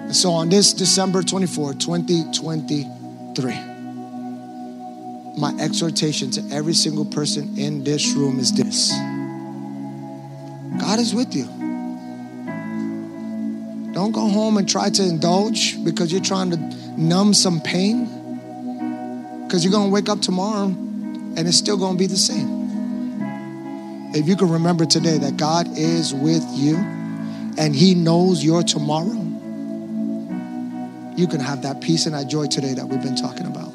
And 0.00 0.16
so 0.16 0.30
on 0.30 0.48
this 0.48 0.72
December 0.72 1.22
24, 1.22 1.74
2023, 1.74 3.75
my 5.36 5.54
exhortation 5.60 6.30
to 6.32 6.42
every 6.50 6.74
single 6.74 7.04
person 7.04 7.58
in 7.58 7.84
this 7.84 8.14
room 8.14 8.38
is 8.38 8.52
this 8.52 8.90
God 10.78 10.98
is 10.98 11.14
with 11.14 11.34
you. 11.34 11.44
Don't 13.92 14.12
go 14.12 14.28
home 14.28 14.58
and 14.58 14.68
try 14.68 14.90
to 14.90 15.02
indulge 15.02 15.82
because 15.82 16.12
you're 16.12 16.20
trying 16.20 16.50
to 16.50 16.56
numb 16.98 17.32
some 17.32 17.60
pain. 17.60 18.04
Because 19.46 19.64
you're 19.64 19.72
going 19.72 19.88
to 19.88 19.92
wake 19.92 20.08
up 20.08 20.20
tomorrow 20.20 20.64
and 20.66 21.38
it's 21.38 21.56
still 21.56 21.76
going 21.78 21.94
to 21.94 21.98
be 21.98 22.06
the 22.06 22.16
same. 22.16 22.56
If 24.14 24.28
you 24.28 24.36
can 24.36 24.50
remember 24.50 24.84
today 24.84 25.18
that 25.18 25.36
God 25.36 25.66
is 25.78 26.12
with 26.12 26.44
you 26.52 26.76
and 26.76 27.74
He 27.74 27.94
knows 27.94 28.44
your 28.44 28.62
tomorrow, 28.62 29.22
you 31.16 31.26
can 31.26 31.40
have 31.40 31.62
that 31.62 31.80
peace 31.80 32.06
and 32.06 32.14
that 32.14 32.28
joy 32.28 32.46
today 32.46 32.74
that 32.74 32.86
we've 32.86 33.02
been 33.02 33.16
talking 33.16 33.46
about. 33.46 33.65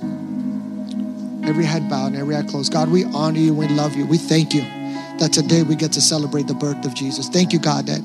Every 1.44 1.66
head 1.66 1.90
bowed 1.90 2.08
and 2.08 2.18
every 2.18 2.36
eye 2.36 2.44
closed. 2.44 2.72
God, 2.72 2.90
we 2.90 3.04
honor 3.06 3.40
you. 3.40 3.54
We 3.54 3.68
love 3.68 3.96
you. 3.96 4.06
We 4.06 4.18
thank 4.18 4.54
you 4.54 4.62
that 5.18 5.32
today 5.34 5.64
we 5.64 5.76
get 5.76 5.92
to 5.94 6.02
celebrate 6.02 6.48
the 6.48 6.54
birth 6.54 6.86
of 6.86 6.94
Jesus. 6.94 7.30
Thank 7.30 7.52
you, 7.52 7.60
God, 7.60 7.88
that, 7.88 8.02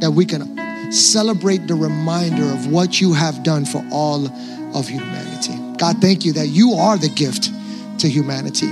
that 0.00 0.10
we 0.10 0.24
can 0.24 0.92
celebrate 0.92 1.66
the 1.66 1.74
reminder 1.74 2.44
of 2.44 2.70
what 2.70 3.00
you 3.00 3.12
have 3.12 3.42
done 3.42 3.64
for 3.64 3.84
all 3.92 4.26
of 4.76 4.88
humanity. 4.88 5.54
God, 5.78 6.00
thank 6.00 6.24
you 6.24 6.32
that 6.34 6.48
you 6.48 6.72
are 6.72 6.98
the 6.98 7.08
gift 7.08 7.50
to 8.00 8.08
humanity. 8.08 8.68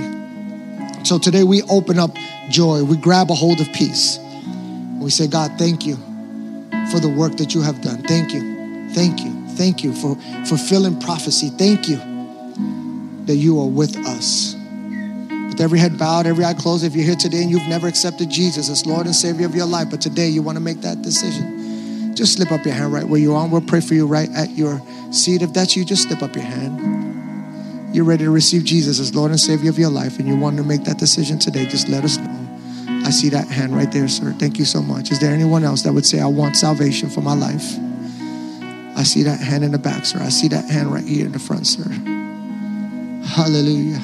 So 1.03 1.17
today 1.17 1.43
we 1.43 1.63
open 1.63 1.97
up 1.97 2.15
joy. 2.49 2.83
We 2.83 2.97
grab 2.97 3.31
a 3.31 3.33
hold 3.33 3.61
of 3.61 3.71
peace. 3.73 4.19
We 4.99 5.09
say, 5.11 5.27
God, 5.27 5.57
thank 5.57 5.85
you 5.85 5.95
for 6.91 6.99
the 6.99 7.13
work 7.15 7.37
that 7.37 7.53
you 7.53 7.61
have 7.61 7.81
done. 7.81 8.03
Thank 8.03 8.33
you. 8.33 8.89
Thank 8.89 9.21
you. 9.21 9.47
Thank 9.49 9.83
you 9.83 9.93
for 9.93 10.15
fulfilling 10.45 10.99
prophecy. 10.99 11.49
Thank 11.49 11.87
you 11.87 12.12
that 13.25 13.35
you 13.35 13.59
are 13.59 13.67
with 13.67 13.95
us. 14.05 14.55
With 15.49 15.61
every 15.61 15.79
head 15.79 15.97
bowed, 15.97 16.25
every 16.25 16.45
eye 16.45 16.53
closed, 16.53 16.83
if 16.83 16.95
you're 16.95 17.05
here 17.05 17.15
today 17.15 17.41
and 17.41 17.51
you've 17.51 17.67
never 17.67 17.87
accepted 17.87 18.29
Jesus 18.29 18.69
as 18.69 18.85
Lord 18.85 19.05
and 19.05 19.15
Savior 19.15 19.45
of 19.45 19.55
your 19.55 19.65
life, 19.65 19.89
but 19.91 20.01
today 20.01 20.27
you 20.27 20.41
want 20.41 20.57
to 20.57 20.63
make 20.63 20.81
that 20.81 21.01
decision, 21.01 22.15
just 22.15 22.33
slip 22.33 22.51
up 22.51 22.65
your 22.65 22.73
hand 22.73 22.91
right 22.91 23.03
where 23.03 23.19
you 23.19 23.35
are. 23.35 23.47
We'll 23.47 23.61
pray 23.61 23.81
for 23.81 23.93
you 23.93 24.07
right 24.07 24.29
at 24.35 24.49
your 24.51 24.81
seat. 25.11 25.41
If 25.41 25.53
that's 25.53 25.75
you, 25.75 25.85
just 25.85 26.03
slip 26.07 26.23
up 26.23 26.35
your 26.35 26.43
hand. 26.43 27.95
You're 27.95 28.05
ready 28.05 28.23
to 28.23 28.31
receive 28.31 28.63
Jesus 28.63 28.99
as 28.99 29.13
Lord 29.13 29.29
and 29.29 29.39
Savior 29.39 29.69
of 29.69 29.77
your 29.77 29.91
life, 29.91 30.17
and 30.17 30.27
you 30.27 30.35
want 30.35 30.57
to 30.57 30.63
make 30.63 30.83
that 30.85 30.97
decision 30.97 31.37
today, 31.37 31.65
just 31.67 31.87
let 31.87 32.03
us 32.03 32.17
know. 32.17 32.39
I 33.05 33.11
see 33.11 33.29
that 33.29 33.47
hand 33.47 33.75
right 33.75 33.91
there, 33.91 34.07
sir. 34.07 34.31
Thank 34.39 34.57
you 34.57 34.65
so 34.65 34.81
much. 34.81 35.11
Is 35.11 35.19
there 35.19 35.31
anyone 35.31 35.63
else 35.63 35.83
that 35.83 35.93
would 35.93 36.05
say, 36.05 36.19
I 36.19 36.25
want 36.25 36.55
salvation 36.55 37.09
for 37.09 37.21
my 37.21 37.35
life? 37.35 37.77
I 38.97 39.03
see 39.03 39.23
that 39.23 39.39
hand 39.39 39.63
in 39.63 39.71
the 39.71 39.77
back, 39.77 40.05
sir. 40.05 40.19
I 40.19 40.29
see 40.29 40.47
that 40.47 40.69
hand 40.69 40.91
right 40.91 41.03
here 41.03 41.25
in 41.25 41.31
the 41.31 41.39
front, 41.39 41.67
sir. 41.67 42.12
Hallelujah. 43.25 43.99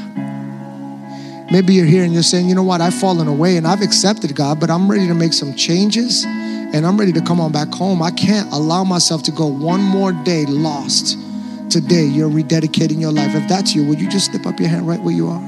Maybe 1.52 1.74
you're 1.74 1.86
here 1.86 2.04
and 2.04 2.14
you're 2.14 2.24
saying, 2.24 2.48
you 2.48 2.56
know 2.56 2.64
what, 2.64 2.80
I've 2.80 2.94
fallen 2.94 3.28
away 3.28 3.58
and 3.58 3.66
I've 3.66 3.82
accepted 3.82 4.36
God, 4.36 4.60
but 4.60 4.70
I'm 4.70 4.90
ready 4.90 5.08
to 5.08 5.16
make 5.16 5.34
some 5.34 5.56
changes 5.56 6.24
and 6.26 6.86
I'm 6.86 6.98
ready 6.98 7.12
to 7.14 7.22
come 7.22 7.42
on 7.42 7.52
back 7.52 7.70
home. 7.70 8.04
I 8.04 8.12
can't 8.12 8.52
allow 8.54 8.84
myself 8.84 9.24
to 9.24 9.32
go 9.32 9.48
one 9.48 9.82
more 9.82 10.12
day 10.12 10.46
lost. 10.46 11.18
Today, 11.72 12.06
you're 12.06 12.30
rededicating 12.30 13.00
your 13.00 13.12
life. 13.12 13.36
If 13.36 13.48
that's 13.48 13.76
you, 13.76 13.84
would 13.86 14.00
you 14.00 14.10
just 14.10 14.32
slip 14.32 14.46
up 14.46 14.60
your 14.60 14.70
hand 14.70 14.88
right 14.88 15.00
where 15.00 15.14
you 15.14 15.28
are? 15.28 15.42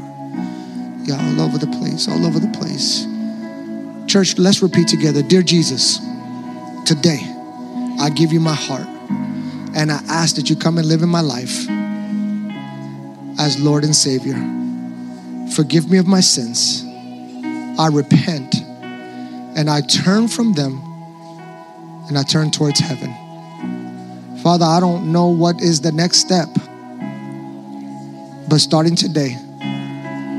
Yeah, 1.04 1.20
all 1.20 1.42
over 1.42 1.58
the 1.58 1.68
place, 1.68 2.08
all 2.08 2.26
over 2.26 2.40
the 2.40 2.50
place. 2.50 3.08
Church, 4.08 4.38
let's 4.38 4.62
repeat 4.62 4.88
together 4.88 5.22
Dear 5.22 5.42
Jesus, 5.42 6.00
today 6.86 7.20
I 8.00 8.10
give 8.14 8.34
you 8.34 8.40
my 8.40 8.54
heart 8.54 8.88
and 9.76 9.92
I 9.92 10.02
ask 10.10 10.36
that 10.36 10.50
you 10.50 10.56
come 10.56 10.78
and 10.78 10.88
live 10.88 11.02
in 11.02 11.10
my 11.10 11.22
life 11.22 11.66
as 13.42 13.60
Lord 13.60 13.84
and 13.84 13.96
Savior. 13.96 14.36
Forgive 15.56 15.90
me 15.90 15.98
of 15.98 16.06
my 16.06 16.20
sins. 16.20 16.86
I 17.80 17.88
repent 17.92 18.56
and 19.58 19.68
I 19.68 19.82
turn 19.82 20.28
from 20.28 20.54
them 20.54 20.80
and 22.08 22.20
I 22.20 22.24
turn 22.24 22.52
towards 22.52 22.80
heaven. 22.80 23.12
Father, 24.44 24.66
I 24.66 24.80
don't 24.80 25.12
know 25.12 25.28
what 25.30 25.60
is 25.60 25.82
the 25.82 25.92
next 25.92 26.18
step, 26.18 26.50
but 28.48 28.60
starting 28.60 28.96
today, 28.96 29.36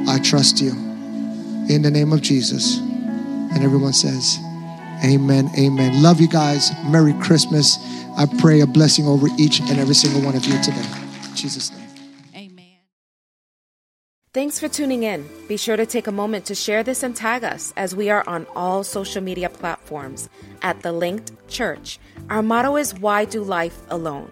I 0.08 0.20
trust 0.22 0.60
you. 0.60 0.70
In 1.68 1.82
the 1.82 1.90
name 1.90 2.12
of 2.12 2.22
Jesus. 2.22 2.78
And 2.78 3.62
everyone 3.62 3.92
says, 3.92 4.38
Amen. 5.04 5.50
Amen. 5.58 6.02
Love 6.02 6.20
you 6.20 6.28
guys. 6.28 6.70
Merry 6.84 7.14
Christmas. 7.14 7.78
I 8.16 8.26
pray 8.38 8.60
a 8.60 8.66
blessing 8.66 9.06
over 9.06 9.26
each 9.38 9.60
and 9.60 9.78
every 9.78 9.94
single 9.94 10.22
one 10.22 10.36
of 10.36 10.44
you 10.44 10.60
today. 10.62 10.86
In 11.28 11.34
Jesus' 11.34 11.72
name. 11.72 11.81
Thanks 14.34 14.58
for 14.58 14.66
tuning 14.66 15.02
in. 15.02 15.28
Be 15.46 15.58
sure 15.58 15.76
to 15.76 15.84
take 15.84 16.06
a 16.06 16.12
moment 16.12 16.46
to 16.46 16.54
share 16.54 16.82
this 16.82 17.02
and 17.02 17.14
tag 17.14 17.44
us 17.44 17.74
as 17.76 17.94
we 17.94 18.08
are 18.08 18.26
on 18.26 18.46
all 18.56 18.82
social 18.82 19.22
media 19.22 19.50
platforms 19.50 20.30
at 20.62 20.80
The 20.80 20.90
Linked 20.90 21.32
Church. 21.48 21.98
Our 22.30 22.42
motto 22.42 22.76
is 22.76 22.94
Why 22.94 23.26
Do 23.26 23.44
Life 23.44 23.78
Alone? 23.90 24.30